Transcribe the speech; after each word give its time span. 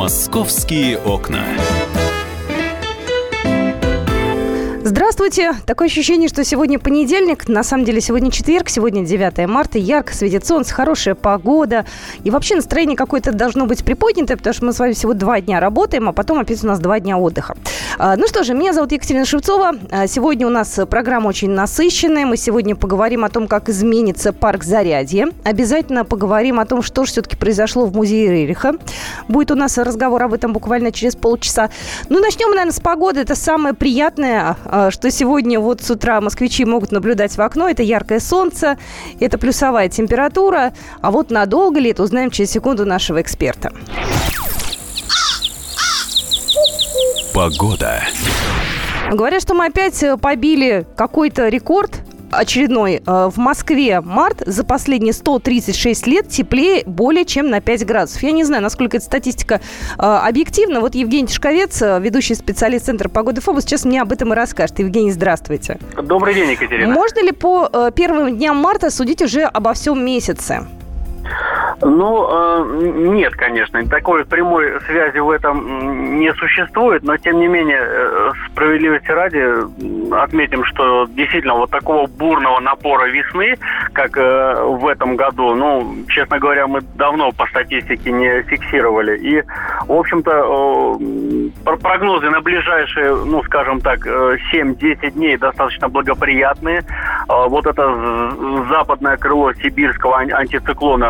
Московские 0.00 0.96
окна. 0.96 1.44
Здравствуйте. 4.90 5.52
Такое 5.66 5.86
ощущение, 5.86 6.28
что 6.28 6.42
сегодня 6.42 6.80
понедельник. 6.80 7.46
На 7.46 7.62
самом 7.62 7.84
деле 7.84 8.00
сегодня 8.00 8.32
четверг, 8.32 8.68
сегодня 8.68 9.04
9 9.04 9.46
марта. 9.46 9.78
Ярко 9.78 10.12
светит 10.12 10.44
солнце, 10.44 10.74
хорошая 10.74 11.14
погода. 11.14 11.86
И 12.24 12.30
вообще 12.30 12.56
настроение 12.56 12.96
какое-то 12.96 13.30
должно 13.30 13.66
быть 13.66 13.84
приподнятое, 13.84 14.36
потому 14.36 14.52
что 14.52 14.64
мы 14.64 14.72
с 14.72 14.80
вами 14.80 14.94
всего 14.94 15.14
два 15.14 15.40
дня 15.40 15.60
работаем, 15.60 16.08
а 16.08 16.12
потом 16.12 16.40
опять 16.40 16.64
у 16.64 16.66
нас 16.66 16.80
два 16.80 16.98
дня 16.98 17.18
отдыха. 17.18 17.56
А, 17.98 18.16
ну 18.16 18.26
что 18.26 18.42
же, 18.42 18.52
меня 18.52 18.72
зовут 18.72 18.90
Екатерина 18.90 19.24
Шевцова. 19.24 19.76
А, 19.92 20.08
сегодня 20.08 20.44
у 20.44 20.50
нас 20.50 20.80
программа 20.90 21.28
очень 21.28 21.50
насыщенная. 21.50 22.26
Мы 22.26 22.36
сегодня 22.36 22.74
поговорим 22.74 23.24
о 23.24 23.28
том, 23.28 23.46
как 23.46 23.68
изменится 23.68 24.32
парк 24.32 24.64
Зарядье. 24.64 25.28
Обязательно 25.44 26.04
поговорим 26.04 26.58
о 26.58 26.66
том, 26.66 26.82
что 26.82 27.04
же 27.04 27.12
все-таки 27.12 27.36
произошло 27.36 27.86
в 27.86 27.94
музее 27.94 28.32
Рериха. 28.32 28.72
Будет 29.28 29.52
у 29.52 29.54
нас 29.54 29.78
разговор 29.78 30.24
об 30.24 30.34
этом 30.34 30.52
буквально 30.52 30.90
через 30.90 31.14
полчаса. 31.14 31.70
Ну, 32.08 32.18
начнем, 32.18 32.50
наверное, 32.50 32.72
с 32.72 32.80
погоды. 32.80 33.20
Это 33.20 33.36
самое 33.36 33.72
приятное, 33.72 34.56
а, 34.64 34.79
что 34.90 35.10
сегодня 35.10 35.60
вот 35.60 35.82
с 35.82 35.90
утра 35.90 36.20
москвичи 36.20 36.64
могут 36.64 36.92
наблюдать 36.92 37.36
в 37.36 37.40
окно. 37.40 37.68
Это 37.68 37.82
яркое 37.82 38.20
солнце, 38.20 38.78
это 39.18 39.36
плюсовая 39.36 39.88
температура. 39.88 40.72
А 41.02 41.10
вот 41.10 41.30
надолго 41.30 41.80
ли, 41.80 41.90
это 41.90 42.02
узнаем 42.02 42.30
через 42.30 42.50
секунду 42.50 42.86
нашего 42.86 43.20
эксперта. 43.20 43.72
Погода. 47.34 48.02
Говорят, 49.12 49.42
что 49.42 49.54
мы 49.54 49.66
опять 49.66 50.02
э, 50.02 50.16
побили 50.16 50.86
какой-то 50.96 51.48
рекорд 51.48 52.00
очередной. 52.30 53.02
Э, 53.06 53.30
в 53.30 53.36
Москве 53.38 54.00
март 54.00 54.42
за 54.46 54.64
последние 54.64 55.12
136 55.12 56.06
лет 56.06 56.28
теплее 56.28 56.82
более 56.86 57.24
чем 57.24 57.50
на 57.50 57.60
5 57.60 57.86
градусов. 57.86 58.22
Я 58.22 58.32
не 58.32 58.44
знаю, 58.44 58.62
насколько 58.62 58.96
эта 58.96 59.06
статистика 59.06 59.60
э, 59.98 60.02
объективна. 60.02 60.80
Вот 60.80 60.94
Евгений 60.94 61.26
Тишковец, 61.26 61.82
э, 61.82 62.00
ведущий 62.00 62.34
специалист 62.34 62.86
Центра 62.86 63.08
погоды 63.08 63.40
ФОБУС, 63.40 63.64
сейчас 63.64 63.84
мне 63.84 64.02
об 64.02 64.12
этом 64.12 64.32
и 64.32 64.36
расскажет. 64.36 64.78
Евгений, 64.78 65.12
здравствуйте. 65.12 65.78
Добрый 66.02 66.34
день, 66.34 66.50
Екатерина. 66.50 66.92
Можно 66.92 67.24
ли 67.24 67.32
по 67.32 67.90
первым 67.94 68.36
дням 68.36 68.56
марта 68.56 68.90
судить 68.90 69.22
уже 69.22 69.42
обо 69.42 69.72
всем 69.72 70.04
месяце? 70.04 70.66
Ну, 71.82 72.28
э, 72.30 72.90
нет, 73.14 73.34
конечно, 73.34 73.86
такой 73.86 74.24
прямой 74.24 74.80
связи 74.82 75.18
в 75.18 75.30
этом 75.30 76.18
не 76.18 76.32
существует, 76.34 77.02
но 77.02 77.16
тем 77.16 77.38
не 77.38 77.48
менее, 77.48 77.80
э, 77.82 78.30
справедливости 78.50 79.10
ради, 79.10 80.14
отметим, 80.14 80.64
что 80.64 81.06
действительно 81.06 81.54
вот 81.54 81.70
такого 81.70 82.06
бурного 82.06 82.60
напора 82.60 83.06
весны, 83.06 83.56
как 83.92 84.16
э, 84.16 84.62
в 84.62 84.86
этом 84.86 85.16
году, 85.16 85.54
ну, 85.54 85.94
честно 86.08 86.38
говоря, 86.38 86.66
мы 86.66 86.80
давно 86.96 87.32
по 87.32 87.46
статистике 87.46 88.12
не 88.12 88.42
фиксировали. 88.42 89.16
И, 89.18 89.42
в 89.86 89.92
общем-то, 89.92 90.98
э, 91.00 91.76
прогнозы 91.76 92.28
на 92.28 92.40
ближайшие, 92.40 93.14
ну, 93.24 93.42
скажем 93.44 93.80
так, 93.80 94.06
7-10 94.06 94.98
э, 95.02 95.10
дней 95.12 95.36
достаточно 95.36 95.88
благоприятные. 95.88 96.80
Э, 97.28 97.48
вот 97.48 97.66
это 97.66 98.32
западное 98.68 99.16
крыло 99.16 99.52
сибирского 99.54 100.18
антициклона 100.18 101.09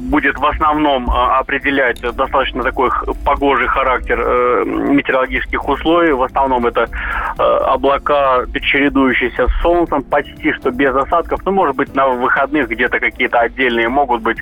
будет 0.00 0.38
в 0.38 0.44
основном 0.44 1.08
э, 1.08 1.38
определять 1.38 2.00
достаточно 2.00 2.62
такой 2.62 2.90
погожий 3.24 3.66
характер 3.66 4.20
э, 4.20 4.64
метеорологических 4.64 5.68
условий. 5.68 6.12
В 6.12 6.22
основном 6.22 6.66
это 6.66 6.88
облака, 7.36 8.44
чередующиеся 8.60 9.48
с 9.48 9.62
солнцем, 9.62 10.02
почти 10.02 10.52
что 10.52 10.70
без 10.70 10.94
осадков. 10.94 11.40
Ну, 11.44 11.52
может 11.52 11.76
быть, 11.76 11.94
на 11.94 12.08
выходных 12.08 12.68
где-то 12.68 12.98
какие-то 12.98 13.40
отдельные 13.40 13.88
могут 13.88 14.22
быть 14.22 14.38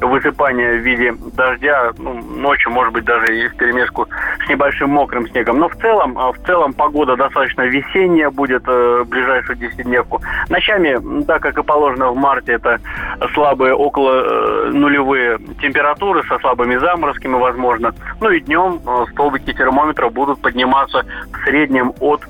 высыпания 0.00 0.72
в 0.72 0.80
виде 0.80 1.14
дождя. 1.34 1.92
Ну, 1.98 2.14
ночью, 2.14 2.70
может 2.70 2.92
быть, 2.92 3.04
даже 3.04 3.36
и 3.36 3.48
в 3.48 3.56
перемешку 3.56 4.08
с 4.44 4.48
небольшим 4.48 4.90
мокрым 4.90 5.28
снегом. 5.28 5.58
Но 5.58 5.68
в 5.68 5.76
целом, 5.76 6.14
в 6.14 6.46
целом 6.46 6.72
погода 6.72 7.16
достаточно 7.16 7.62
весенняя 7.62 8.30
будет 8.30 8.66
в 8.66 9.04
ближайшую 9.04 9.56
десятидневку. 9.56 10.20
Ночами, 10.48 10.98
да, 11.24 11.38
как 11.38 11.58
и 11.58 11.62
положено 11.62 12.10
в 12.10 12.16
марте, 12.16 12.52
это 12.52 12.80
слабые 13.34 13.74
около 13.74 14.65
нулевые 14.70 15.38
температуры 15.60 16.22
со 16.28 16.38
слабыми 16.38 16.76
заморозками, 16.76 17.34
возможно. 17.34 17.94
Ну 18.20 18.30
и 18.30 18.40
днем 18.40 18.80
э, 18.86 19.04
столбики 19.12 19.52
термометра 19.52 20.08
будут 20.08 20.40
подниматься 20.40 21.04
в 21.32 21.44
среднем 21.44 21.92
от 22.00 22.22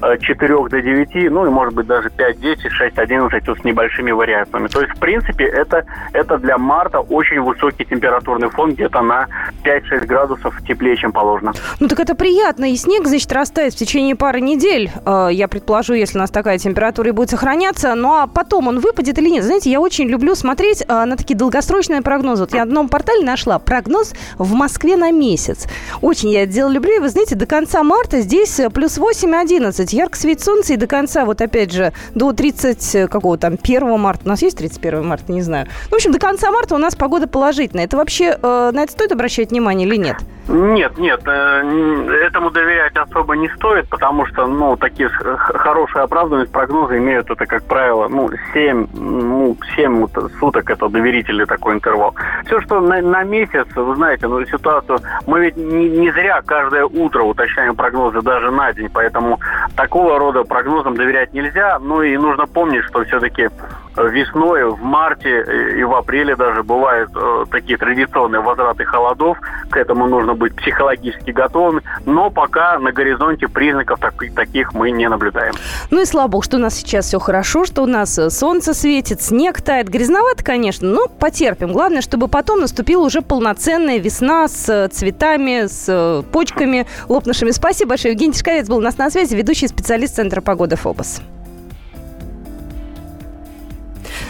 4 0.00 0.54
э, 0.54 0.68
до 0.68 0.82
9, 0.82 1.30
ну 1.30 1.46
и 1.46 1.50
может 1.50 1.74
быть 1.74 1.86
даже 1.86 2.10
5, 2.10 2.40
10, 2.40 2.72
6, 2.72 2.98
11 2.98 3.48
вот 3.48 3.58
с 3.58 3.64
небольшими 3.64 4.10
вариациями. 4.10 4.68
То 4.68 4.80
есть, 4.80 4.94
в 4.94 4.98
принципе, 4.98 5.44
это, 5.44 5.84
это 6.12 6.38
для 6.38 6.58
марта 6.58 7.00
очень 7.00 7.40
высокий 7.40 7.84
температурный 7.84 8.48
фон, 8.50 8.72
где-то 8.72 9.02
на 9.02 9.26
5-6 9.64 10.06
градусов 10.06 10.58
теплее, 10.66 10.96
чем 10.96 11.12
положено. 11.12 11.52
Ну 11.78 11.88
так 11.88 12.00
это 12.00 12.14
приятно. 12.14 12.70
И 12.70 12.76
снег, 12.76 13.06
значит, 13.06 13.30
растает 13.32 13.74
в 13.74 13.76
течение 13.76 14.16
пары 14.16 14.40
недель, 14.40 14.90
э, 15.04 15.28
я 15.32 15.48
предположу, 15.48 15.94
если 15.94 16.18
у 16.18 16.20
нас 16.20 16.30
такая 16.30 16.58
температура 16.58 17.08
и 17.08 17.12
будет 17.12 17.30
сохраняться. 17.30 17.94
Ну 17.94 18.14
а 18.14 18.26
потом 18.26 18.68
он 18.68 18.80
выпадет 18.80 19.18
или 19.18 19.28
нет? 19.28 19.44
Знаете, 19.44 19.70
я 19.70 19.80
очень 19.80 20.08
люблю 20.08 20.34
смотреть 20.34 20.82
э, 20.86 21.04
на 21.04 21.16
такие 21.16 21.36
долгосрочные 21.36 22.02
прогнозы. 22.02 22.44
Вот 22.44 22.54
я 22.54 22.64
на 22.64 22.70
одном 22.70 22.88
портале 22.88 23.24
нашла 23.24 23.58
прогноз 23.58 24.14
в 24.38 24.54
Москве 24.54 24.96
на 24.96 25.10
месяц. 25.10 25.66
Очень 26.00 26.30
я 26.30 26.44
это 26.44 26.52
дело 26.52 26.70
люблю. 26.70 26.96
И 26.96 26.98
вы 27.00 27.08
знаете, 27.08 27.34
до 27.34 27.46
конца 27.46 27.82
марта 27.82 28.20
здесь 28.20 28.60
плюс 28.72 28.96
8-11 28.96 29.89
сказать, 29.90 29.92
ярко 29.92 30.16
светит 30.16 30.44
солнце, 30.44 30.74
и 30.74 30.76
до 30.76 30.86
конца, 30.86 31.24
вот 31.24 31.40
опять 31.40 31.72
же, 31.72 31.92
до 32.14 32.32
30, 32.32 32.94
э, 32.94 33.08
какого 33.08 33.36
там, 33.36 33.56
1 33.62 33.98
марта, 33.98 34.22
у 34.24 34.28
нас 34.28 34.42
есть 34.42 34.56
31 34.56 35.04
марта, 35.04 35.32
не 35.32 35.42
знаю. 35.42 35.66
В 35.90 35.94
общем, 35.94 36.12
до 36.12 36.18
конца 36.18 36.50
марта 36.50 36.74
у 36.74 36.78
нас 36.78 36.94
погода 36.94 37.26
положительная. 37.26 37.84
Это 37.84 37.96
вообще, 37.96 38.38
э, 38.40 38.70
на 38.72 38.82
это 38.82 38.92
стоит 38.92 39.12
обращать 39.12 39.50
внимание 39.50 39.86
или 39.86 39.96
нет? 39.96 40.16
Нет, 40.48 40.98
нет, 40.98 41.20
э, 41.26 42.26
этому 42.26 42.50
доверять 42.50 42.96
особо 42.96 43.36
не 43.36 43.48
стоит, 43.50 43.88
потому 43.88 44.26
что, 44.26 44.46
ну, 44.46 44.76
такие 44.76 45.08
хорошие 45.08 46.02
оправданность 46.02 46.50
прогнозы 46.50 46.98
имеют 46.98 47.30
это, 47.30 47.46
как 47.46 47.62
правило, 47.64 48.08
ну, 48.08 48.30
7, 48.52 48.88
ну, 48.94 49.56
7 49.76 50.06
суток 50.40 50.70
это 50.70 50.88
доверительный 50.88 51.46
такой 51.46 51.74
интервал. 51.74 52.14
Все, 52.46 52.60
что 52.62 52.80
на, 52.80 53.00
на 53.00 53.22
месяц, 53.22 53.66
вы 53.74 53.94
знаете, 53.94 54.26
ну, 54.26 54.44
ситуацию, 54.46 54.98
мы 55.26 55.40
ведь 55.40 55.56
не, 55.56 55.88
не 55.88 56.10
зря 56.10 56.42
каждое 56.44 56.84
утро 56.84 57.22
уточняем 57.22 57.76
прогнозы 57.76 58.20
даже 58.22 58.50
на 58.50 58.72
день, 58.72 58.88
поэтому 58.92 59.38
такого 59.76 60.18
рода 60.18 60.42
прогнозам 60.44 60.96
доверять 60.96 61.32
нельзя, 61.32 61.78
ну 61.78 62.02
и 62.02 62.16
нужно 62.16 62.46
помнить, 62.46 62.84
что 62.84 63.04
все-таки 63.04 63.48
весной, 63.96 64.64
в 64.64 64.82
марте 64.82 65.44
и 65.76 65.82
в 65.82 65.94
апреле 65.94 66.36
даже 66.36 66.62
бывают 66.62 67.10
э, 67.14 67.44
такие 67.50 67.78
традиционные 67.78 68.40
возвраты 68.40 68.84
холодов. 68.84 69.38
К 69.70 69.76
этому 69.76 70.06
нужно 70.06 70.34
быть 70.34 70.54
психологически 70.56 71.30
готовым. 71.30 71.82
Но 72.06 72.30
пока 72.30 72.78
на 72.78 72.92
горизонте 72.92 73.48
признаков 73.48 74.00
так, 74.00 74.14
таких 74.34 74.72
мы 74.74 74.90
не 74.90 75.08
наблюдаем. 75.08 75.54
Ну 75.90 76.00
и 76.00 76.04
слава 76.04 76.28
богу, 76.28 76.42
что 76.42 76.56
у 76.56 76.60
нас 76.60 76.74
сейчас 76.74 77.06
все 77.06 77.18
хорошо, 77.18 77.64
что 77.64 77.82
у 77.82 77.86
нас 77.86 78.18
э, 78.18 78.30
солнце 78.30 78.74
светит, 78.74 79.22
снег 79.22 79.60
тает. 79.60 79.88
Грязновато, 79.88 80.44
конечно, 80.44 80.88
но 80.88 81.08
потерпим. 81.08 81.72
Главное, 81.72 82.00
чтобы 82.00 82.28
потом 82.28 82.60
наступила 82.60 83.04
уже 83.04 83.22
полноценная 83.22 83.98
весна 83.98 84.48
с 84.48 84.68
э, 84.68 84.88
цветами, 84.88 85.66
с 85.66 86.24
почками 86.32 86.86
лопнувшими. 87.08 87.50
Спасибо 87.50 87.90
большое. 87.90 88.12
Евгений 88.12 88.32
Тишковец 88.32 88.68
был 88.68 88.78
у 88.78 88.82
нас 88.82 88.98
на 88.98 89.10
связи, 89.10 89.34
ведущий 89.34 89.68
специалист 89.68 90.14
Центра 90.16 90.40
погоды 90.40 90.76
ФОБОС. 90.76 91.22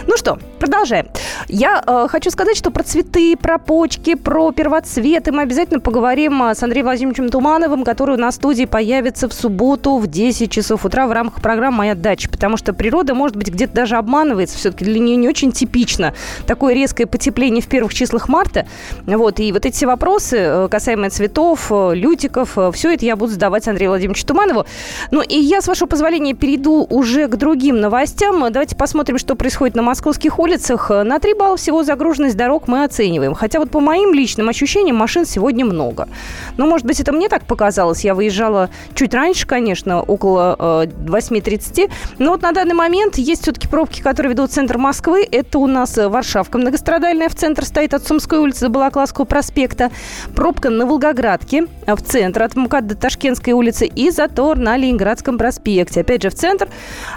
Ну 0.06 0.16
что, 0.16 0.38
продолжаем. 0.58 1.06
Я 1.48 1.82
э, 1.86 2.06
хочу 2.08 2.30
сказать, 2.30 2.56
что 2.56 2.70
про 2.70 2.82
цветы, 2.82 3.36
про 3.36 3.58
почки, 3.58 4.14
про 4.14 4.50
первоцветы 4.50 5.30
мы 5.30 5.42
обязательно 5.42 5.80
поговорим 5.80 6.42
э, 6.42 6.54
с 6.54 6.62
Андреем 6.62 6.86
Владимировичем 6.86 7.28
Тумановым, 7.28 7.84
который 7.84 8.16
у 8.16 8.18
нас 8.18 8.34
в 8.34 8.36
студии 8.36 8.64
появится 8.64 9.28
в 9.28 9.32
субботу 9.34 9.98
в 9.98 10.06
10 10.06 10.50
часов 10.50 10.84
утра 10.84 11.06
в 11.06 11.12
рамках 11.12 11.42
программы 11.42 11.78
«Моя 11.78 11.94
дача». 11.94 12.30
Потому 12.30 12.56
что 12.56 12.72
природа, 12.72 13.14
может 13.14 13.36
быть, 13.36 13.48
где-то 13.48 13.74
даже 13.74 13.96
обманывается. 13.96 14.56
Все-таки 14.56 14.84
для 14.84 14.98
нее 14.98 15.16
не 15.16 15.28
очень 15.28 15.52
типично 15.52 16.14
такое 16.46 16.74
резкое 16.74 17.06
потепление 17.06 17.62
в 17.62 17.66
первых 17.66 17.92
числах 17.92 18.28
марта. 18.28 18.66
Вот, 19.06 19.38
и 19.38 19.52
вот 19.52 19.66
эти 19.66 19.84
вопросы, 19.84 20.36
э, 20.38 20.68
касаемые 20.70 21.10
цветов, 21.10 21.66
э, 21.70 21.94
лютиков, 21.94 22.56
все 22.72 22.94
это 22.94 23.04
я 23.04 23.16
буду 23.16 23.32
задавать 23.32 23.68
Андрею 23.68 23.90
Владимировичу 23.90 24.26
Туманову. 24.26 24.64
Ну 25.10 25.20
и 25.20 25.36
я, 25.36 25.60
с 25.60 25.68
вашего 25.68 25.88
позволения, 25.88 26.34
перейду 26.34 26.86
уже 26.88 27.28
к 27.28 27.36
другим 27.36 27.80
новостям. 27.80 28.50
Давайте 28.50 28.76
посмотрим, 28.76 29.18
что 29.18 29.34
происходит 29.34 29.76
на 29.76 29.82
московских 29.90 30.38
улицах. 30.38 30.90
На 30.90 31.18
3 31.18 31.34
балла 31.34 31.56
всего 31.56 31.82
загруженность 31.82 32.36
дорог 32.36 32.68
мы 32.68 32.84
оцениваем. 32.84 33.34
Хотя 33.34 33.58
вот 33.58 33.72
по 33.72 33.80
моим 33.80 34.14
личным 34.14 34.48
ощущениям 34.48 34.94
машин 34.94 35.26
сегодня 35.26 35.64
много. 35.64 36.08
Но, 36.56 36.66
может 36.66 36.86
быть, 36.86 37.00
это 37.00 37.10
мне 37.10 37.28
так 37.28 37.42
показалось. 37.42 38.04
Я 38.04 38.14
выезжала 38.14 38.70
чуть 38.94 39.12
раньше, 39.14 39.48
конечно, 39.48 40.00
около 40.00 40.54
э, 40.86 40.86
8.30. 40.86 41.90
Но 42.18 42.30
вот 42.30 42.42
на 42.42 42.52
данный 42.52 42.74
момент 42.74 43.18
есть 43.18 43.42
все-таки 43.42 43.66
пробки, 43.66 44.00
которые 44.00 44.30
ведут 44.30 44.50
в 44.50 44.54
центр 44.54 44.78
Москвы. 44.78 45.26
Это 45.28 45.58
у 45.58 45.66
нас 45.66 45.96
Варшавка 45.96 46.58
многострадальная 46.58 47.28
в 47.28 47.34
центр 47.34 47.64
стоит 47.64 47.92
от 47.92 48.06
Сумской 48.06 48.38
улицы 48.38 48.60
до 48.60 48.68
Балаклавского 48.68 49.24
проспекта. 49.24 49.90
Пробка 50.36 50.70
на 50.70 50.86
Волгоградке 50.86 51.66
в 51.88 52.00
центр 52.00 52.44
от 52.44 52.54
МКАД 52.54 52.86
до 52.86 52.94
Ташкентской 52.94 53.54
улицы. 53.54 53.86
И 53.86 54.10
затор 54.10 54.56
на 54.56 54.76
Ленинградском 54.76 55.36
проспекте. 55.36 56.02
Опять 56.02 56.22
же, 56.22 56.30
в 56.30 56.34
центр 56.34 56.68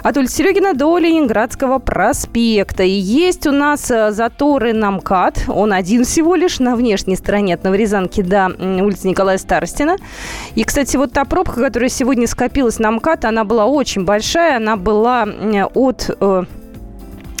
от 0.02 0.16
улицы 0.16 0.34
Серегина 0.38 0.74
до 0.74 0.98
Ленинградского 0.98 1.78
проспекта. 1.78 2.63
И 2.84 2.88
есть 2.88 3.46
у 3.46 3.52
нас 3.52 3.90
это 3.90 4.12
заторы 4.12 4.72
на 4.72 4.90
МКАД. 4.90 5.44
Он 5.48 5.72
один 5.72 6.04
всего 6.04 6.34
лишь 6.34 6.58
на 6.58 6.76
внешней 6.76 7.16
стороне 7.16 7.54
от 7.54 7.64
Новорязанки 7.64 8.22
до 8.22 8.46
улицы 8.46 9.08
Николая 9.08 9.38
Старостина. 9.38 9.96
И, 10.54 10.64
кстати, 10.64 10.96
вот 10.96 11.12
та 11.12 11.24
пробка, 11.24 11.60
которая 11.60 11.88
сегодня 11.88 12.26
скопилась 12.26 12.78
на 12.78 12.90
МКАД, 12.90 13.26
она 13.26 13.44
была 13.44 13.66
очень 13.66 14.04
большая. 14.04 14.56
Она 14.56 14.76
была 14.76 15.26
от 15.74 16.10
э, 16.20 16.24
Э, 16.24 16.44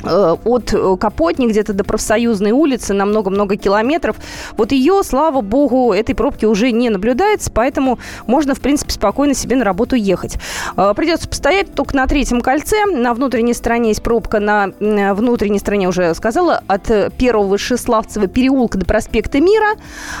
от 0.04 0.72
э, 0.72 0.96
Капотни 0.98 1.46
где-то 1.46 1.72
до 1.72 1.84
Профсоюзной 1.84 2.52
улицы 2.52 2.94
на 2.94 3.06
много-много 3.06 3.56
километров. 3.56 4.16
Вот 4.56 4.72
ее, 4.72 5.02
слава 5.04 5.40
богу, 5.40 5.92
этой 5.92 6.14
пробки 6.14 6.44
уже 6.44 6.70
не 6.72 6.90
наблюдается, 6.90 7.50
поэтому 7.52 7.98
можно, 8.26 8.54
в 8.54 8.60
принципе, 8.60 8.92
спокойно 8.92 9.34
себе 9.34 9.56
на 9.56 9.64
работу 9.64 9.96
ехать. 9.96 10.36
Э, 10.76 10.92
придется 10.94 11.28
постоять 11.28 11.74
только 11.74 11.96
на 11.96 12.06
третьем 12.06 12.40
кольце. 12.40 12.86
На 12.86 13.14
внутренней 13.14 13.54
стороне 13.54 13.90
есть 13.90 14.02
пробка, 14.02 14.40
на 14.40 14.72
внутренней 14.80 15.58
стороне, 15.58 15.88
уже 15.88 16.14
сказала, 16.14 16.62
от 16.66 17.14
первого 17.16 17.46
Вышеславцева 17.46 18.26
переулка 18.26 18.78
до 18.78 18.86
проспекта 18.86 19.40
Мира. 19.40 19.74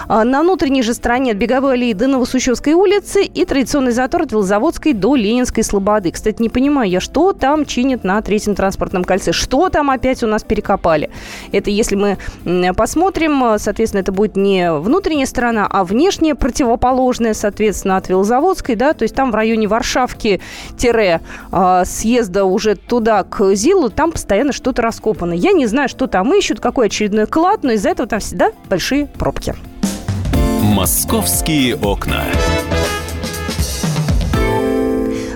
На 0.08 0.42
внутренней 0.42 0.82
же 0.82 0.94
стороне 0.94 1.32
от 1.32 1.38
Беговой 1.38 1.74
аллеи 1.74 1.92
до 1.92 2.06
Новосущевской 2.06 2.72
улицы 2.72 3.24
и 3.24 3.44
традиционный 3.44 3.92
затор 3.92 4.22
от 4.22 4.32
Велозаводской 4.32 4.92
до 4.92 5.14
Ленинской 5.14 5.62
Слободы. 5.62 6.10
Кстати, 6.10 6.40
не 6.40 6.48
понимаю 6.48 6.90
я, 6.90 7.00
что 7.00 7.32
там 7.32 7.64
чинят 7.64 8.04
на 8.04 8.20
третьем 8.22 8.54
транспортном 8.54 9.04
кольце. 9.04 9.32
Что 9.32 9.68
там 9.74 9.90
опять 9.90 10.22
у 10.22 10.28
нас 10.28 10.44
перекопали. 10.44 11.10
Это 11.50 11.68
если 11.68 11.96
мы 11.96 12.16
посмотрим, 12.74 13.58
соответственно, 13.58 14.02
это 14.02 14.12
будет 14.12 14.36
не 14.36 14.72
внутренняя 14.72 15.26
сторона, 15.26 15.66
а 15.68 15.82
внешняя 15.84 16.36
противоположная, 16.36 17.34
соответственно, 17.34 17.96
от 17.96 18.08
Велозаводской, 18.08 18.76
да, 18.76 18.92
то 18.92 19.02
есть 19.02 19.16
там 19.16 19.32
в 19.32 19.34
районе 19.34 19.66
Варшавки 19.66 20.40
тире 20.78 21.20
а, 21.50 21.84
съезда 21.84 22.44
уже 22.44 22.76
туда 22.76 23.24
к 23.24 23.56
ЗИЛу, 23.56 23.90
там 23.90 24.12
постоянно 24.12 24.52
что-то 24.52 24.80
раскопано. 24.80 25.32
Я 25.32 25.50
не 25.50 25.66
знаю, 25.66 25.88
что 25.88 26.06
там 26.06 26.32
ищут, 26.32 26.60
какой 26.60 26.86
очередной 26.86 27.26
клад, 27.26 27.64
но 27.64 27.72
из-за 27.72 27.88
этого 27.90 28.08
там 28.08 28.20
всегда 28.20 28.52
большие 28.70 29.06
пробки. 29.06 29.56
Московские 30.62 31.74
окна. 31.74 32.22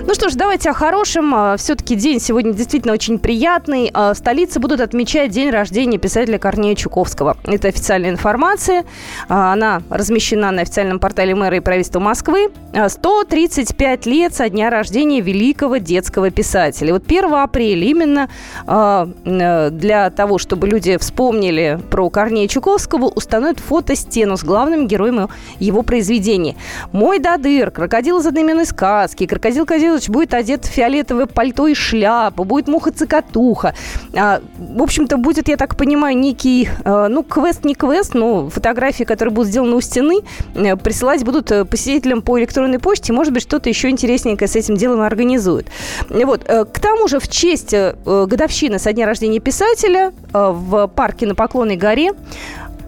Ну 0.09 0.15
что 0.15 0.29
ж, 0.29 0.33
давайте 0.33 0.71
о 0.71 0.73
хорошем. 0.73 1.35
А, 1.35 1.55
Все-таки 1.55 1.93
день 1.93 2.19
сегодня 2.19 2.51
действительно 2.51 2.93
очень 2.93 3.19
приятный. 3.19 3.91
А, 3.93 4.15
в 4.15 4.17
столице 4.17 4.59
будут 4.59 4.81
отмечать 4.81 5.29
день 5.29 5.51
рождения 5.51 5.99
писателя 5.99 6.39
Корнея 6.39 6.73
Чуковского. 6.73 7.37
Это 7.43 7.67
официальная 7.67 8.09
информация. 8.09 8.85
А, 9.27 9.53
она 9.53 9.83
размещена 9.91 10.49
на 10.49 10.63
официальном 10.63 10.97
портале 10.97 11.35
мэра 11.35 11.57
и 11.57 11.59
правительства 11.59 11.99
Москвы. 11.99 12.49
135 12.87 14.07
лет 14.07 14.33
со 14.33 14.49
дня 14.49 14.71
рождения 14.71 15.21
великого 15.21 15.77
детского 15.77 16.31
писателя. 16.31 16.93
Вот 16.93 17.03
1 17.05 17.31
апреля 17.31 17.85
именно 17.85 18.29
э, 18.65 19.69
для 19.71 20.09
того, 20.09 20.37
чтобы 20.37 20.67
люди 20.67 20.97
вспомнили 20.97 21.79
про 21.91 22.09
Корнея 22.09 22.47
Чуковского, 22.47 23.05
установят 23.05 23.59
фотостену 23.59 24.37
с 24.37 24.43
главным 24.43 24.87
героем 24.87 25.29
его 25.59 25.83
произведения. 25.83 26.55
«Мой 26.91 27.19
Дадыр», 27.19 27.71
«Крокодил 27.71 28.19
из 28.19 28.25
одноименной 28.27 28.65
сказки», 28.65 29.25
«Крокодил 29.25 29.65
Козел 29.65 29.98
Михайлович 29.99 30.09
будет 30.09 30.33
одет 30.33 30.65
в 30.65 30.69
фиолетовое 30.69 31.25
пальто 31.25 31.67
и 31.67 31.73
шляпу, 31.73 32.43
будет 32.43 32.67
муха-цокотуха. 32.67 33.73
А, 34.15 34.41
в 34.57 34.81
общем-то, 34.81 35.17
будет, 35.17 35.49
я 35.49 35.57
так 35.57 35.75
понимаю, 35.75 36.17
некий, 36.17 36.69
а, 36.85 37.07
ну, 37.09 37.23
квест 37.23 37.65
не 37.65 37.75
квест, 37.75 38.13
но 38.13 38.49
фотографии, 38.49 39.03
которые 39.03 39.33
будут 39.33 39.49
сделаны 39.49 39.75
у 39.75 39.81
стены, 39.81 40.21
а, 40.55 40.75
присылать 40.77 41.23
будут 41.23 41.51
э, 41.51 41.65
посетителям 41.65 42.21
по 42.21 42.39
электронной 42.39 42.79
почте. 42.79 43.13
Может 43.13 43.33
быть, 43.33 43.43
что-то 43.43 43.69
еще 43.69 43.89
интересненькое 43.89 44.47
с 44.47 44.55
этим 44.55 44.75
делом 44.75 45.01
организуют. 45.01 45.67
Вот. 46.09 46.43
Э, 46.47 46.65
к 46.65 46.79
тому 46.79 47.07
же, 47.07 47.19
в 47.19 47.27
честь 47.27 47.73
годовщины 48.05 48.79
со 48.79 48.93
дня 48.93 49.05
рождения 49.05 49.39
писателя 49.39 50.13
в 50.31 50.87
парке 50.87 51.25
на 51.25 51.35
Поклонной 51.35 51.75
горе 51.75 52.11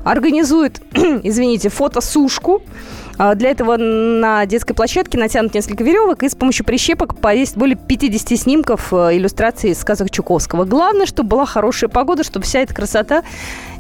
организует, 0.04 0.82
извините, 0.94 1.70
фотосушку. 1.70 2.62
А, 2.62 3.01
для 3.18 3.50
этого 3.52 3.78
на 3.78 4.46
детской 4.46 4.74
площадке 4.74 5.18
натянут 5.18 5.54
несколько 5.54 5.84
веревок 5.84 6.24
и 6.24 6.30
с 6.30 6.36
помощью 6.36 6.66
прищепок 6.66 7.20
повесить 7.20 7.58
более 7.58 7.76
50 7.78 8.40
снимков 8.40 8.94
э, 8.94 9.18
иллюстраций 9.18 9.76
сказок 9.76 10.10
Чуковского. 10.10 10.66
Главное, 10.66 11.06
чтобы 11.06 11.30
была 11.30 11.46
хорошая 11.46 11.90
погода, 11.90 12.24
чтобы 12.24 12.46
вся 12.46 12.60
эта 12.60 12.74
красота 12.74 13.24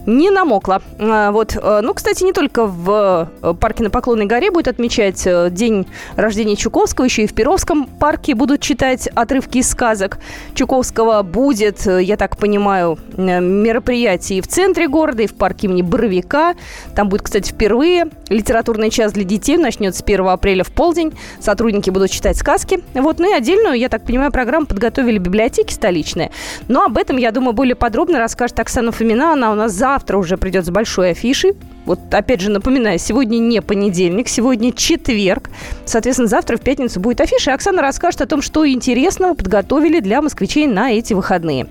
не 0.05 0.29
намокла. 0.29 0.81
А, 0.99 1.31
вот. 1.31 1.57
Э, 1.61 1.81
ну, 1.81 1.93
кстати, 1.93 2.23
не 2.23 2.33
только 2.33 2.65
в 2.65 3.29
э, 3.41 3.53
парке 3.53 3.83
на 3.83 3.89
Поклонной 3.89 4.25
горе 4.25 4.51
будет 4.51 4.67
отмечать 4.67 5.27
день 5.53 5.87
рождения 6.15 6.55
Чуковского, 6.55 7.05
еще 7.05 7.23
и 7.23 7.27
в 7.27 7.33
Перовском 7.33 7.85
парке 7.85 8.35
будут 8.35 8.61
читать 8.61 9.07
отрывки 9.13 9.59
из 9.59 9.69
сказок 9.69 10.19
Чуковского. 10.53 11.21
Будет, 11.23 11.85
я 11.85 12.17
так 12.17 12.37
понимаю, 12.37 12.97
мероприятие 13.17 14.39
и 14.39 14.41
в 14.41 14.47
центре 14.47 14.87
города, 14.87 15.23
и 15.23 15.27
в 15.27 15.35
парке 15.35 15.67
имени 15.67 15.81
Боровика. 15.81 16.55
Там 16.95 17.09
будет, 17.09 17.23
кстати, 17.23 17.51
впервые 17.51 18.09
литературный 18.29 18.89
час 18.89 19.13
для 19.13 19.23
детей 19.23 19.57
начнется 19.57 20.03
1 20.03 20.27
апреля 20.27 20.63
в 20.63 20.71
полдень. 20.71 21.13
Сотрудники 21.39 21.89
будут 21.89 22.11
читать 22.11 22.37
сказки. 22.37 22.83
Вот, 22.93 23.19
ну 23.19 23.31
и 23.31 23.33
отдельную, 23.33 23.75
я 23.75 23.89
так 23.89 24.05
понимаю, 24.05 24.31
программу 24.31 24.65
подготовили 24.65 25.17
библиотеки 25.17 25.73
столичные. 25.73 26.31
Но 26.67 26.85
об 26.85 26.97
этом, 26.97 27.17
я 27.17 27.31
думаю, 27.31 27.53
более 27.53 27.75
подробно 27.75 28.19
расскажет 28.19 28.59
Оксана 28.59 28.91
Фомина. 28.91 29.33
Она 29.33 29.51
у 29.51 29.55
нас 29.55 29.73
завтра 29.91 30.17
уже 30.17 30.37
придет 30.37 30.65
с 30.65 30.69
большой 30.69 31.11
афишей. 31.11 31.53
Вот, 31.85 31.99
опять 32.13 32.39
же, 32.39 32.49
напоминаю, 32.49 32.97
сегодня 32.97 33.39
не 33.39 33.61
понедельник, 33.61 34.29
сегодня 34.29 34.71
четверг. 34.71 35.49
Соответственно, 35.83 36.29
завтра 36.29 36.55
в 36.55 36.61
пятницу 36.61 37.01
будет 37.01 37.19
афиша. 37.19 37.51
И 37.51 37.53
Оксана 37.53 37.81
расскажет 37.81 38.21
о 38.21 38.25
том, 38.25 38.41
что 38.41 38.65
интересного 38.65 39.33
подготовили 39.33 39.99
для 39.99 40.21
москвичей 40.21 40.65
на 40.65 40.93
эти 40.93 41.13
выходные. 41.13 41.67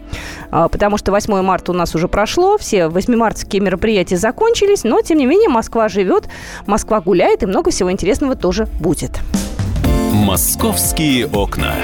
А, 0.50 0.68
потому 0.68 0.98
что 0.98 1.12
8 1.12 1.40
марта 1.40 1.72
у 1.72 1.74
нас 1.74 1.94
уже 1.94 2.08
прошло, 2.08 2.58
все 2.58 2.88
8 2.88 3.16
мартские 3.16 3.62
мероприятия 3.62 4.18
закончились, 4.18 4.84
но, 4.84 5.00
тем 5.00 5.16
не 5.16 5.24
менее, 5.24 5.48
Москва 5.48 5.88
живет, 5.88 6.28
Москва 6.66 7.00
гуляет, 7.00 7.42
и 7.42 7.46
много 7.46 7.70
всего 7.70 7.90
интересного 7.90 8.34
тоже 8.34 8.68
будет. 8.80 9.20
«Московские 10.12 11.26
окна». 11.26 11.74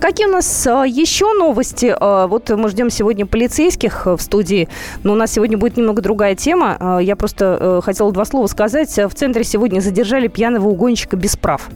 Какие 0.00 0.28
у 0.28 0.30
нас 0.30 0.66
а, 0.66 0.84
еще 0.86 1.34
новости? 1.34 1.94
А, 1.94 2.26
вот 2.26 2.48
мы 2.48 2.70
ждем 2.70 2.88
сегодня 2.88 3.26
полицейских 3.26 4.06
в 4.06 4.18
студии, 4.18 4.66
но 5.02 5.12
у 5.12 5.14
нас 5.14 5.30
сегодня 5.30 5.58
будет 5.58 5.76
немного 5.76 6.00
другая 6.00 6.34
тема. 6.34 6.78
А, 6.80 6.98
я 7.00 7.16
просто 7.16 7.58
э, 7.60 7.80
хотела 7.84 8.10
два 8.10 8.24
слова 8.24 8.46
сказать. 8.46 8.96
В 8.96 9.10
центре 9.14 9.44
сегодня 9.44 9.80
задержали 9.80 10.28
пьяного 10.28 10.68
угонщика 10.68 11.16
без 11.16 11.36
прав. 11.36 11.68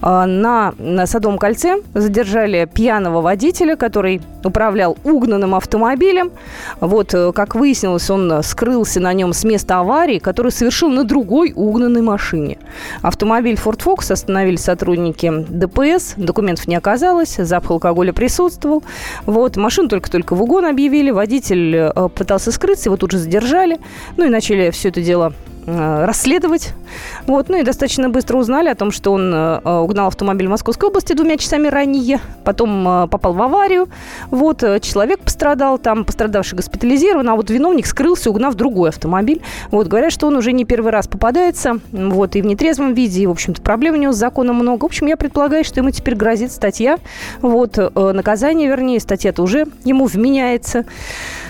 На, 0.00 0.72
Садовом 1.04 1.36
кольце 1.36 1.82
задержали 1.92 2.66
пьяного 2.72 3.20
водителя, 3.20 3.76
который 3.76 4.22
управлял 4.42 4.96
угнанным 5.04 5.54
автомобилем. 5.54 6.32
Вот, 6.80 7.12
э, 7.12 7.32
как 7.32 7.56
выяснилось, 7.56 8.08
он 8.08 8.42
скрылся 8.42 9.00
на 9.00 9.12
нем 9.12 9.34
с 9.34 9.44
места 9.44 9.80
аварии, 9.80 10.18
который 10.18 10.50
совершил 10.50 10.88
на 10.88 11.04
другой 11.04 11.52
угнанной 11.54 12.00
машине. 12.00 12.56
Автомобиль 13.02 13.58
Ford 13.62 13.82
Focus 13.84 14.12
остановили 14.12 14.56
сотрудники 14.56 15.30
ДПС, 15.46 16.14
документов 16.16 16.68
не 16.68 16.76
оказалось, 16.76 17.36
запах 17.36 17.65
алкоголя 17.70 18.12
присутствовал. 18.12 18.82
Вот, 19.24 19.56
машину 19.56 19.88
только-только 19.88 20.34
в 20.34 20.42
угон 20.42 20.64
объявили, 20.64 21.10
водитель 21.10 21.74
э, 21.76 22.08
пытался 22.14 22.52
скрыться, 22.52 22.88
его 22.88 22.96
тут 22.96 23.12
же 23.12 23.18
задержали. 23.18 23.78
Ну 24.16 24.26
и 24.26 24.28
начали 24.28 24.70
все 24.70 24.88
это 24.88 25.02
дело 25.02 25.32
расследовать. 25.66 26.72
Вот. 27.26 27.48
Ну 27.48 27.58
и 27.58 27.62
достаточно 27.62 28.08
быстро 28.08 28.38
узнали 28.38 28.68
о 28.68 28.74
том, 28.74 28.92
что 28.92 29.12
он 29.12 29.34
э, 29.34 29.58
угнал 29.80 30.08
автомобиль 30.08 30.46
в 30.46 30.50
Московской 30.50 30.88
области 30.88 31.12
двумя 31.12 31.36
часами 31.36 31.68
ранее, 31.68 32.20
потом 32.44 32.86
э, 32.86 33.08
попал 33.08 33.32
в 33.32 33.42
аварию. 33.42 33.88
Вот. 34.30 34.60
Человек 34.82 35.20
пострадал, 35.20 35.78
там 35.78 36.04
пострадавший 36.04 36.56
госпитализирован, 36.56 37.28
а 37.28 37.34
вот 37.34 37.50
виновник 37.50 37.86
скрылся, 37.86 38.30
угнав 38.30 38.54
другой 38.54 38.90
автомобиль. 38.90 39.42
Вот. 39.70 39.88
Говорят, 39.88 40.12
что 40.12 40.28
он 40.28 40.36
уже 40.36 40.52
не 40.52 40.64
первый 40.64 40.92
раз 40.92 41.08
попадается, 41.08 41.80
вот, 41.90 42.36
и 42.36 42.42
в 42.42 42.46
нетрезвом 42.46 42.94
виде, 42.94 43.22
и, 43.22 43.26
в 43.26 43.30
общем-то, 43.32 43.60
проблем 43.60 43.94
у 43.94 43.98
него 43.98 44.12
с 44.12 44.16
законом 44.16 44.56
много. 44.56 44.82
В 44.82 44.86
общем, 44.86 45.06
я 45.06 45.16
предполагаю, 45.16 45.64
что 45.64 45.80
ему 45.80 45.90
теперь 45.90 46.14
грозит 46.14 46.52
статья, 46.52 46.98
вот, 47.42 47.76
наказание, 47.94 48.68
вернее, 48.68 49.00
статья-то 49.00 49.42
уже 49.42 49.66
ему 49.84 50.06
вменяется. 50.06 50.84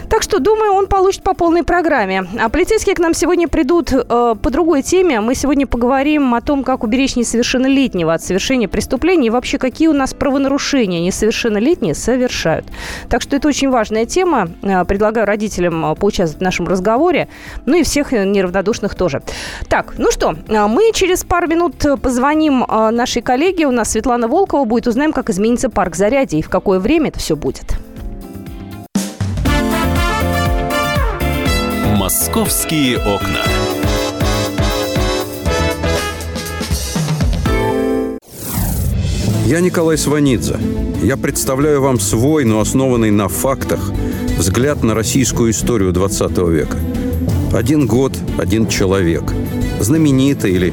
Так 0.09 0.23
что, 0.23 0.39
думаю, 0.39 0.73
он 0.73 0.87
получит 0.87 1.23
по 1.23 1.35
полной 1.35 1.63
программе. 1.63 2.27
А 2.41 2.49
полицейские 2.49 2.95
к 2.95 2.99
нам 2.99 3.13
сегодня 3.13 3.49
придут 3.49 3.93
э, 3.93 4.35
по 4.41 4.51
другой 4.51 4.83
теме. 4.83 5.21
Мы 5.21 5.35
сегодня 5.35 5.67
поговорим 5.67 6.35
о 6.35 6.41
том, 6.41 6.63
как 6.63 6.85
уберечь 6.85 7.17
несовершеннолетнего 7.17 8.15
от 8.15 8.23
совершения 8.23 8.69
преступлений 8.69 9.27
и 9.27 9.31
вообще 9.31 9.59
какие 9.59 9.89
у 9.89 9.93
нас 9.93 10.15
правонарушения 10.15 11.01
несовершеннолетние 11.01 11.95
совершают. 11.95 12.67
Так 13.09 13.21
что 13.21 13.37
это 13.37 13.49
очень 13.49 13.71
важная 13.71 14.07
тема. 14.07 14.49
Э, 14.63 14.85
предлагаю 14.85 15.27
родителям 15.27 15.85
э, 15.85 15.95
поучаствовать 15.97 16.41
в 16.41 16.45
нашем 16.45 16.69
разговоре. 16.69 17.29
Ну 17.67 17.77
и 17.77 17.83
всех 17.83 18.13
неравнодушных 18.13 18.95
тоже. 18.95 19.23
Так, 19.69 19.95
ну 19.99 20.13
что, 20.13 20.37
э, 20.47 20.67
мы 20.67 20.93
через 20.95 21.25
пару 21.25 21.49
минут 21.49 21.85
позвоним 22.01 22.65
э, 22.65 22.91
нашей 22.91 23.23
коллеге. 23.23 23.67
У 23.67 23.73
нас 23.73 23.91
Светлана 23.91 24.29
Волкова 24.29 24.65
будет. 24.65 24.87
Узнаем, 24.87 25.13
как 25.13 25.31
изменится 25.31 25.69
парк 25.69 25.97
Зарядье 25.97 26.39
и 26.39 26.43
в 26.43 26.49
какое 26.49 26.79
время 26.79 27.09
это 27.09 27.19
все 27.19 27.35
будет. 27.35 27.77
«Московские 32.07 32.99
окна». 32.99 33.43
Я 39.45 39.59
Николай 39.59 39.99
Сванидзе. 39.99 40.57
я 41.03 41.17
представляю 41.17 41.83
вам 41.83 41.99
свой, 41.99 42.45
но 42.45 42.61
основанный 42.61 43.11
на 43.11 43.27
фактах, 43.27 43.91
взгляд 44.39 44.85
на 44.85 44.95
российскую 44.95 45.51
историю 45.51 45.93
20 45.93 46.39
века. 46.49 46.79
Один 47.53 47.89
год, 47.89 48.17
один 48.39 48.69
человек. 48.69 49.25
Знаменитый 49.81 50.53
или 50.53 50.73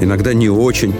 иногда 0.00 0.34
не 0.34 0.48
очень, 0.48 0.92